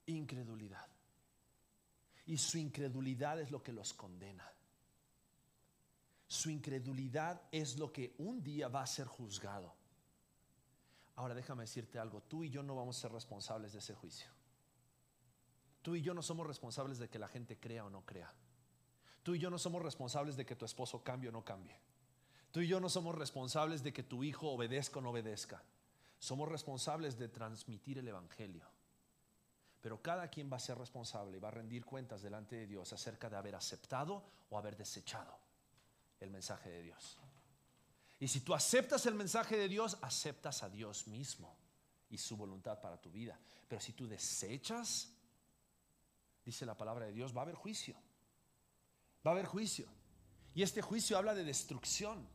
Incredulidad. 0.06 0.86
Y 2.26 2.38
su 2.38 2.58
incredulidad 2.58 3.40
es 3.40 3.50
lo 3.50 3.62
que 3.62 3.72
los 3.72 3.94
condena. 3.94 4.50
Su 6.28 6.50
incredulidad 6.50 7.40
es 7.50 7.78
lo 7.78 7.90
que 7.90 8.14
un 8.18 8.42
día 8.42 8.68
va 8.68 8.82
a 8.82 8.86
ser 8.86 9.06
juzgado. 9.06 9.74
Ahora 11.16 11.34
déjame 11.34 11.62
decirte 11.62 11.98
algo, 11.98 12.20
tú 12.20 12.44
y 12.44 12.50
yo 12.50 12.62
no 12.62 12.76
vamos 12.76 12.98
a 12.98 13.00
ser 13.00 13.12
responsables 13.12 13.72
de 13.72 13.78
ese 13.78 13.94
juicio. 13.94 14.28
Tú 15.80 15.96
y 15.96 16.02
yo 16.02 16.12
no 16.12 16.22
somos 16.22 16.46
responsables 16.46 16.98
de 16.98 17.08
que 17.08 17.18
la 17.18 17.28
gente 17.28 17.58
crea 17.58 17.86
o 17.86 17.90
no 17.90 18.02
crea. 18.04 18.30
Tú 19.22 19.34
y 19.34 19.38
yo 19.38 19.48
no 19.48 19.58
somos 19.58 19.82
responsables 19.82 20.36
de 20.36 20.44
que 20.44 20.54
tu 20.54 20.66
esposo 20.66 21.02
cambie 21.02 21.30
o 21.30 21.32
no 21.32 21.44
cambie. 21.44 21.74
Tú 22.52 22.60
y 22.60 22.68
yo 22.68 22.78
no 22.78 22.90
somos 22.90 23.14
responsables 23.14 23.82
de 23.82 23.94
que 23.94 24.02
tu 24.02 24.22
hijo 24.22 24.50
obedezca 24.50 24.98
o 24.98 25.02
no 25.02 25.10
obedezca. 25.10 25.62
Somos 26.18 26.48
responsables 26.48 27.18
de 27.18 27.28
transmitir 27.28 27.98
el 27.98 28.08
Evangelio. 28.08 28.66
Pero 29.80 30.02
cada 30.02 30.28
quien 30.28 30.52
va 30.52 30.58
a 30.58 30.60
ser 30.60 30.76
responsable 30.76 31.38
y 31.38 31.40
va 31.40 31.48
a 31.48 31.52
rendir 31.52 31.86
cuentas 31.86 32.20
delante 32.20 32.56
de 32.56 32.66
Dios 32.66 32.92
acerca 32.92 33.30
de 33.30 33.36
haber 33.36 33.54
aceptado 33.54 34.24
o 34.50 34.58
haber 34.58 34.76
desechado 34.76 35.47
el 36.20 36.30
mensaje 36.30 36.70
de 36.70 36.82
Dios. 36.82 37.18
Y 38.20 38.28
si 38.28 38.40
tú 38.40 38.54
aceptas 38.54 39.06
el 39.06 39.14
mensaje 39.14 39.56
de 39.56 39.68
Dios, 39.68 39.98
aceptas 40.02 40.62
a 40.62 40.68
Dios 40.68 41.06
mismo 41.06 41.56
y 42.10 42.18
su 42.18 42.36
voluntad 42.36 42.80
para 42.80 43.00
tu 43.00 43.10
vida. 43.10 43.38
Pero 43.68 43.80
si 43.80 43.92
tú 43.92 44.08
desechas, 44.08 45.12
dice 46.44 46.66
la 46.66 46.76
palabra 46.76 47.06
de 47.06 47.12
Dios, 47.12 47.36
va 47.36 47.42
a 47.42 47.44
haber 47.44 47.54
juicio. 47.54 47.94
Va 49.24 49.30
a 49.30 49.34
haber 49.34 49.46
juicio. 49.46 49.86
Y 50.54 50.62
este 50.62 50.82
juicio 50.82 51.16
habla 51.16 51.34
de 51.34 51.44
destrucción. 51.44 52.26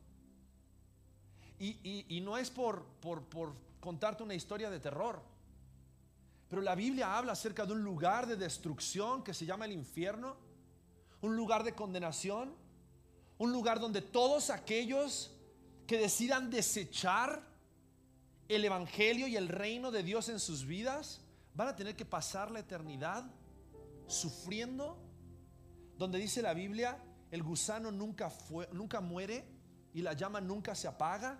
Y, 1.59 2.19
no 2.21 2.37
es 2.37 2.49
por, 2.49 2.85
por, 2.99 3.23
por 3.23 3.55
contarte 3.79 4.23
una 4.23 4.35
historia 4.35 4.69
de 4.69 4.79
terror. 4.79 5.21
Pero 6.49 6.61
la 6.61 6.75
Biblia 6.75 7.17
habla 7.17 7.33
acerca 7.33 7.65
de 7.65 7.73
un 7.73 7.83
lugar 7.83 8.27
de 8.27 8.35
destrucción 8.35 9.23
que 9.23 9.33
se 9.33 9.45
llama 9.45 9.65
el 9.65 9.71
infierno, 9.71 10.35
un 11.21 11.35
lugar 11.35 11.63
de 11.63 11.73
condenación, 11.73 12.53
un 13.37 13.51
lugar 13.51 13.79
donde 13.79 14.01
todos 14.01 14.49
aquellos 14.49 15.31
que 15.87 15.97
decidan 15.97 16.49
desechar 16.49 17.43
el 18.47 18.65
Evangelio 18.65 19.27
y 19.27 19.35
el 19.35 19.47
reino 19.47 19.91
de 19.91 20.03
Dios 20.03 20.29
en 20.29 20.39
sus 20.39 20.65
vidas 20.65 21.21
van 21.55 21.67
a 21.67 21.75
tener 21.75 21.95
que 21.95 22.05
pasar 22.05 22.51
la 22.51 22.59
eternidad 22.59 23.25
sufriendo, 24.07 24.97
donde 25.97 26.19
dice 26.19 26.41
la 26.41 26.53
Biblia, 26.53 26.97
el 27.31 27.43
gusano 27.43 27.91
nunca, 27.91 28.29
fue, 28.29 28.67
nunca 28.73 29.01
muere 29.01 29.45
y 29.93 30.01
la 30.01 30.13
llama 30.13 30.41
nunca 30.41 30.75
se 30.75 30.87
apaga. 30.87 31.39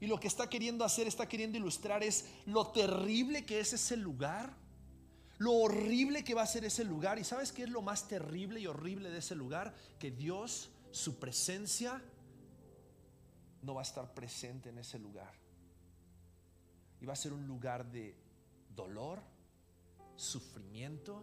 Y 0.00 0.06
lo 0.06 0.20
que 0.20 0.28
está 0.28 0.48
queriendo 0.48 0.84
hacer, 0.84 1.06
está 1.06 1.26
queriendo 1.28 1.56
ilustrar 1.56 2.02
es 2.02 2.26
lo 2.44 2.68
terrible 2.68 3.46
que 3.46 3.60
es 3.60 3.72
ese 3.72 3.96
lugar, 3.96 4.52
lo 5.38 5.52
horrible 5.54 6.22
que 6.22 6.34
va 6.34 6.42
a 6.42 6.46
ser 6.46 6.64
ese 6.64 6.84
lugar. 6.84 7.18
¿Y 7.18 7.24
sabes 7.24 7.50
qué 7.52 7.62
es 7.62 7.70
lo 7.70 7.82
más 7.82 8.06
terrible 8.08 8.60
y 8.60 8.66
horrible 8.66 9.10
de 9.10 9.18
ese 9.18 9.34
lugar? 9.34 9.74
Que 9.98 10.10
Dios, 10.10 10.70
su 10.96 11.18
presencia, 11.18 12.00
no 13.60 13.74
va 13.74 13.82
a 13.82 13.82
estar 13.82 14.14
presente 14.14 14.70
en 14.70 14.78
ese 14.78 14.98
lugar. 14.98 15.30
Y 17.02 17.04
va 17.04 17.12
a 17.12 17.16
ser 17.16 17.34
un 17.34 17.46
lugar 17.46 17.84
de 17.90 18.16
dolor, 18.74 19.20
sufrimiento, 20.16 21.22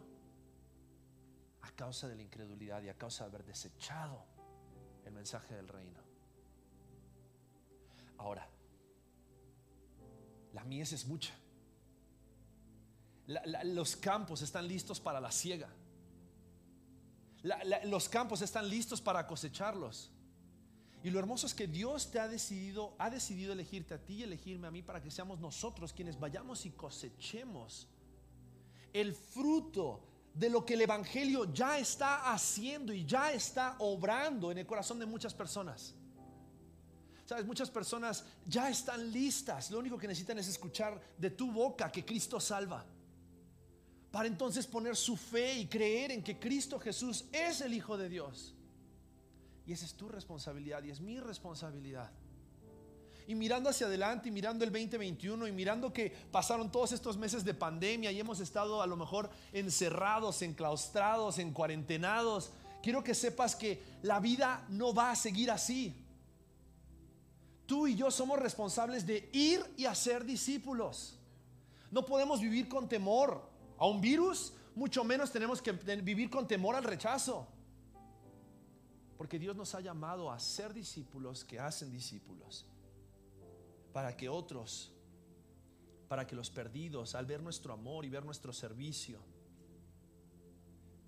a 1.62 1.72
causa 1.72 2.08
de 2.08 2.16
la 2.16 2.22
incredulidad 2.22 2.84
y 2.84 2.90
a 2.90 2.94
causa 2.96 3.24
de 3.24 3.30
haber 3.32 3.46
desechado 3.46 4.24
el 5.06 5.12
mensaje 5.12 5.56
del 5.56 5.68
reino. 5.68 6.00
Ahora, 8.20 8.48
la 10.54 10.64
mies 10.66 10.94
es 10.94 11.08
mucha. 11.08 11.34
los 13.64 13.96
campos 13.96 14.44
están 14.44 14.68
listos 14.68 15.00
para 15.00 15.20
la 15.20 15.32
siega. 15.32 15.70
Los 17.86 18.10
campos 18.10 18.42
están 18.42 18.70
listos 18.70 19.02
para 19.02 19.28
cosecharlos. 19.28 20.12
Y 21.04 21.10
lo 21.10 21.20
hermoso 21.20 21.46
es 21.46 21.54
que 21.54 21.68
Dios 21.68 22.10
te 22.12 22.20
ha 22.20 22.30
decidido, 22.30 22.96
ha 22.98 23.10
decidido 23.10 23.52
elegirte 23.52 23.94
a 23.94 23.98
ti 23.98 24.16
y 24.16 24.24
elegirme 24.24 24.68
a 24.68 24.72
mí 24.72 24.82
para 24.82 25.02
que 25.02 25.12
seamos 25.12 25.40
nosotros 25.40 25.92
quienes 25.92 26.18
vayamos 26.18 26.66
y 26.66 26.72
cosechemos 26.72 27.90
el 28.94 29.14
fruto 29.14 30.02
de 30.34 30.50
lo 30.50 30.66
que 30.66 30.76
el 30.76 30.82
Evangelio 30.82 31.52
ya 31.52 31.78
está 31.78 32.32
haciendo 32.32 32.94
y 32.94 33.06
ya 33.06 33.32
está 33.34 33.76
obrando 33.80 34.52
en 34.52 34.60
el 34.60 34.66
corazón 34.66 35.00
de 35.00 35.06
muchas 35.06 35.34
personas. 35.34 35.94
Sabes, 37.26 37.46
muchas 37.46 37.70
personas 37.70 38.24
ya 38.46 38.70
están 38.70 39.12
listas. 39.12 39.72
Lo 39.72 39.80
único 39.80 39.98
que 39.98 40.08
necesitan 40.08 40.40
es 40.40 40.48
escuchar 40.48 41.00
de 41.18 41.30
tu 41.30 41.52
boca 41.52 41.92
que 41.92 42.06
Cristo 42.06 42.40
salva. 42.40 42.86
Para 44.14 44.28
entonces 44.28 44.68
poner 44.68 44.96
su 44.96 45.18
fe 45.18 45.56
y 45.56 45.66
creer 45.66 46.12
en 46.12 46.24
que 46.24 46.38
Cristo 46.38 46.80
Jesús 46.80 47.26
es 47.32 47.62
el 47.62 47.74
Hijo 47.74 47.98
de 47.98 48.10
Dios. 48.10 48.54
Y 49.66 49.74
esa 49.74 49.88
es 49.88 49.96
tu 49.96 50.08
responsabilidad 50.08 50.84
y 50.84 50.92
es 50.92 51.02
mi 51.02 51.20
responsabilidad. 51.20 52.12
Y 53.26 53.34
mirando 53.34 53.72
hacia 53.72 53.88
adelante 53.88 54.30
y 54.30 54.32
mirando 54.32 54.64
el 54.66 54.72
2021 54.72 55.48
y 55.48 55.52
mirando 55.52 55.92
que 55.92 56.12
pasaron 56.32 56.72
todos 56.72 56.92
estos 56.92 57.18
meses 57.18 57.44
de 57.44 57.56
pandemia 57.56 58.12
y 58.12 58.20
hemos 58.20 58.40
estado 58.40 58.84
a 58.84 58.86
lo 58.86 58.98
mejor 58.98 59.32
encerrados, 59.52 60.44
enclaustrados, 60.44 61.40
en 61.40 61.52
cuarentenados, 61.52 62.52
quiero 62.84 63.04
que 63.04 63.16
sepas 63.16 63.56
que 63.56 63.82
la 64.04 64.20
vida 64.20 64.64
no 64.70 64.94
va 64.94 65.10
a 65.10 65.16
seguir 65.16 65.50
así. 65.50 65.92
Tú 67.66 67.88
y 67.88 67.96
yo 67.96 68.12
somos 68.12 68.38
responsables 68.38 69.08
de 69.08 69.28
ir 69.34 69.66
y 69.76 69.86
hacer 69.86 70.24
discípulos. 70.24 71.18
No 71.90 72.06
podemos 72.06 72.42
vivir 72.42 72.70
con 72.70 72.88
temor 72.88 73.53
a 73.78 73.88
un 73.88 74.02
virus, 74.02 74.54
mucho 74.76 75.04
menos 75.04 75.32
tenemos 75.32 75.62
que 75.62 75.72
vivir 75.72 76.30
con 76.30 76.48
temor 76.48 76.76
al 76.76 76.84
rechazo. 76.84 77.48
Porque 79.18 79.40
Dios 79.40 79.56
nos 79.56 79.74
ha 79.76 79.82
llamado 79.82 80.32
a 80.32 80.40
ser 80.40 80.74
discípulos 80.74 81.44
que 81.44 81.60
hacen 81.60 81.92
discípulos. 81.92 82.66
Para 83.94 84.18
que 84.18 84.28
otros, 84.28 84.92
para 86.08 86.26
que 86.26 86.36
los 86.36 86.50
perdidos, 86.50 87.16
al 87.16 87.26
ver 87.26 87.42
nuestro 87.42 87.74
amor 87.74 88.06
y 88.06 88.10
ver 88.10 88.26
nuestro 88.26 88.52
servicio, 88.52 89.20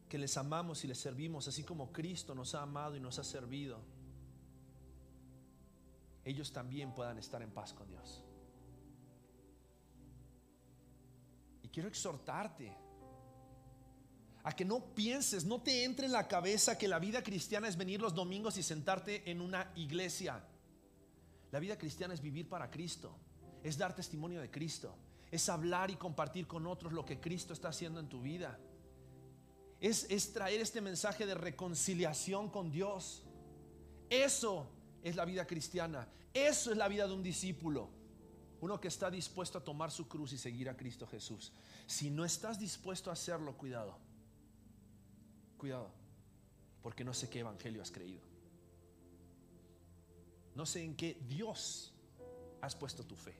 que 0.07 0.17
les 0.17 0.37
amamos 0.37 0.83
y 0.83 0.87
les 0.87 0.99
servimos, 0.99 1.47
así 1.47 1.63
como 1.63 1.91
Cristo 1.91 2.35
nos 2.35 2.55
ha 2.55 2.61
amado 2.61 2.95
y 2.95 2.99
nos 2.99 3.19
ha 3.19 3.23
servido, 3.23 3.79
ellos 6.23 6.51
también 6.51 6.93
puedan 6.93 7.17
estar 7.17 7.41
en 7.41 7.51
paz 7.51 7.73
con 7.73 7.87
Dios. 7.87 8.23
Quiero 11.75 11.89
exhortarte 11.89 12.71
a 14.43 14.55
que 14.55 14.63
no 14.63 14.95
pienses, 14.95 15.43
no 15.43 15.61
te 15.61 15.83
entre 15.83 16.05
en 16.05 16.13
la 16.13 16.25
cabeza 16.25 16.77
que 16.77 16.87
la 16.87 16.99
vida 16.99 17.21
cristiana 17.21 17.67
es 17.67 17.75
venir 17.75 17.99
los 17.99 18.15
domingos 18.15 18.57
y 18.57 18.63
sentarte 18.63 19.29
en 19.29 19.41
una 19.41 19.69
iglesia. 19.75 20.41
La 21.51 21.59
vida 21.59 21.77
cristiana 21.77 22.13
es 22.13 22.21
vivir 22.21 22.47
para 22.47 22.71
Cristo, 22.71 23.17
es 23.61 23.77
dar 23.77 23.93
testimonio 23.93 24.39
de 24.39 24.49
Cristo, 24.49 24.95
es 25.29 25.49
hablar 25.49 25.91
y 25.91 25.97
compartir 25.97 26.47
con 26.47 26.65
otros 26.65 26.93
lo 26.93 27.03
que 27.03 27.19
Cristo 27.19 27.51
está 27.51 27.67
haciendo 27.67 27.99
en 27.99 28.07
tu 28.07 28.21
vida. 28.21 28.57
Es, 29.81 30.31
traer 30.31 30.61
este 30.61 30.79
mensaje 30.79 31.25
de 31.25 31.35
reconciliación 31.35 32.49
con 32.49 32.71
Dios. 32.71 33.25
Eso 34.09 34.69
es 35.03 35.17
la 35.17 35.25
vida 35.25 35.45
cristiana. 35.45 36.07
Eso 36.33 36.71
es 36.71 36.77
la 36.77 36.87
vida 36.87 37.05
de 37.05 37.13
un 37.13 37.21
discípulo. 37.21 37.89
Uno 38.61 38.79
que 38.79 38.87
está 38.87 39.11
dispuesto 39.11 39.57
a 39.57 39.63
tomar 39.63 39.91
su 39.91 40.07
cruz 40.07 40.33
y 40.33 40.37
seguir 40.37 40.69
a 40.69 40.77
Cristo 40.77 41.05
Jesús. 41.07 41.51
Si 41.85 42.09
no 42.09 42.23
estás 42.25 42.59
dispuesto 42.59 43.09
a 43.09 43.13
hacerlo, 43.13 43.57
cuidado. 43.57 43.97
Cuidado. 45.57 45.91
Porque 46.81 47.03
no 47.03 47.13
sé 47.13 47.29
qué 47.29 47.39
evangelio 47.39 47.81
has 47.81 47.91
creído. 47.91 48.21
No 50.55 50.65
sé 50.65 50.83
en 50.83 50.95
qué 50.95 51.19
Dios 51.27 51.93
has 52.61 52.75
puesto 52.75 53.03
tu 53.03 53.15
fe. 53.15 53.35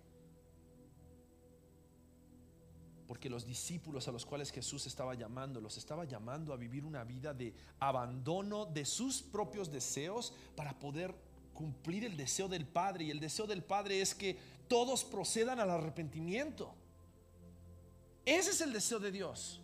Porque 3.08 3.30
los 3.30 3.46
discípulos 3.46 4.08
a 4.08 4.12
los 4.12 4.26
cuales 4.26 4.52
Jesús 4.52 4.88
estaba 4.88 5.14
llamando, 5.14 5.62
los 5.62 5.78
estaba 5.78 6.06
llamando 6.06 6.54
a 6.54 6.58
vivir 6.58 6.84
una 6.84 7.04
vida 7.04 7.34
de 7.34 7.54
abandono 7.80 8.66
de 8.66 8.84
sus 8.84 9.22
propios 9.22 9.72
deseos 9.72 10.34
para 10.56 10.78
poder 10.78 11.14
cumplir 11.54 12.04
el 12.04 12.18
deseo 12.18 12.48
del 12.48 12.66
Padre. 12.66 13.06
Y 13.06 13.12
el 13.12 13.20
deseo 13.20 13.48
del 13.48 13.64
Padre 13.64 14.02
es 14.02 14.14
que 14.14 14.38
todos 14.68 15.04
procedan 15.04 15.60
al 15.60 15.70
arrepentimiento. 15.70 16.74
Ese 18.26 18.52
es 18.52 18.62
el 18.62 18.74
deseo 18.74 19.00
de 19.00 19.12
Dios. 19.12 19.62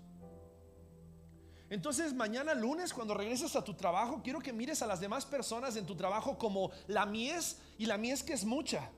Entonces 1.72 2.14
mañana 2.14 2.54
lunes 2.54 2.94
cuando 2.94 3.14
regreses 3.14 3.56
a 3.56 3.64
tu 3.64 3.74
trabajo, 3.74 4.22
quiero 4.22 4.42
que 4.42 4.52
mires 4.52 4.82
a 4.82 4.88
las 4.88 5.00
demás 5.00 5.26
personas 5.26 5.78
en 5.78 5.86
tu 5.86 5.96
trabajo 5.96 6.38
como 6.38 6.70
la 6.88 7.06
mies 7.06 7.60
y 7.78 7.86
la 7.86 7.98
mies 7.98 8.22
que 8.22 8.34
es 8.34 8.44
mucha. 8.44 8.90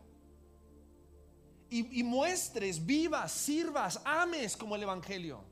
Y, 1.70 2.04
muestres, 2.04 2.84
vivas, 2.86 3.32
sirvas, 3.32 4.00
ames 4.06 4.56
como 4.56 4.76
el 4.76 4.84
Evangelio. 4.84 5.44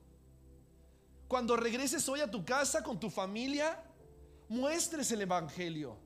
Cuando 1.28 1.56
regreses 1.56 2.08
hoy 2.10 2.22
a 2.22 2.30
tu 2.30 2.46
casa 2.46 2.84
con 2.84 3.00
tu 3.00 3.10
familia, 3.10 3.84
muestres 4.48 5.12
el 5.12 5.22
Evangelio. 5.22 5.98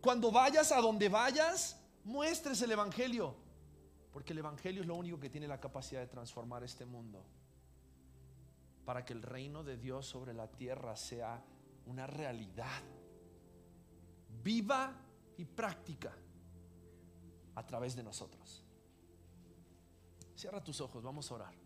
Cuando 0.00 0.30
vayas 0.30 0.72
a 0.72 0.80
donde 0.80 1.08
vayas, 1.08 1.79
muestres 2.04 2.60
el 2.62 2.72
Evangelio. 2.72 3.34
Porque 4.12 4.32
el 4.32 4.38
Evangelio 4.38 4.82
es 4.82 4.88
lo 4.88 4.96
único 4.96 5.20
que 5.20 5.30
tiene 5.30 5.46
la 5.46 5.60
capacidad 5.60 6.00
de 6.00 6.06
transformar 6.06 6.64
este 6.64 6.84
mundo. 6.84 7.24
Para 8.84 9.04
que 9.04 9.12
el 9.12 9.22
reino 9.22 9.62
de 9.62 9.76
Dios 9.76 10.06
sobre 10.06 10.34
la 10.34 10.48
tierra 10.48 10.96
sea 10.96 11.42
una 11.86 12.06
realidad 12.06 12.82
viva 14.42 14.92
y 15.36 15.44
práctica 15.44 16.12
a 17.54 17.66
través 17.66 17.94
de 17.94 18.02
nosotros. 18.02 18.64
Cierra 20.34 20.62
tus 20.62 20.80
ojos, 20.80 21.02
vamos 21.02 21.30
a 21.30 21.34
orar. 21.34 21.59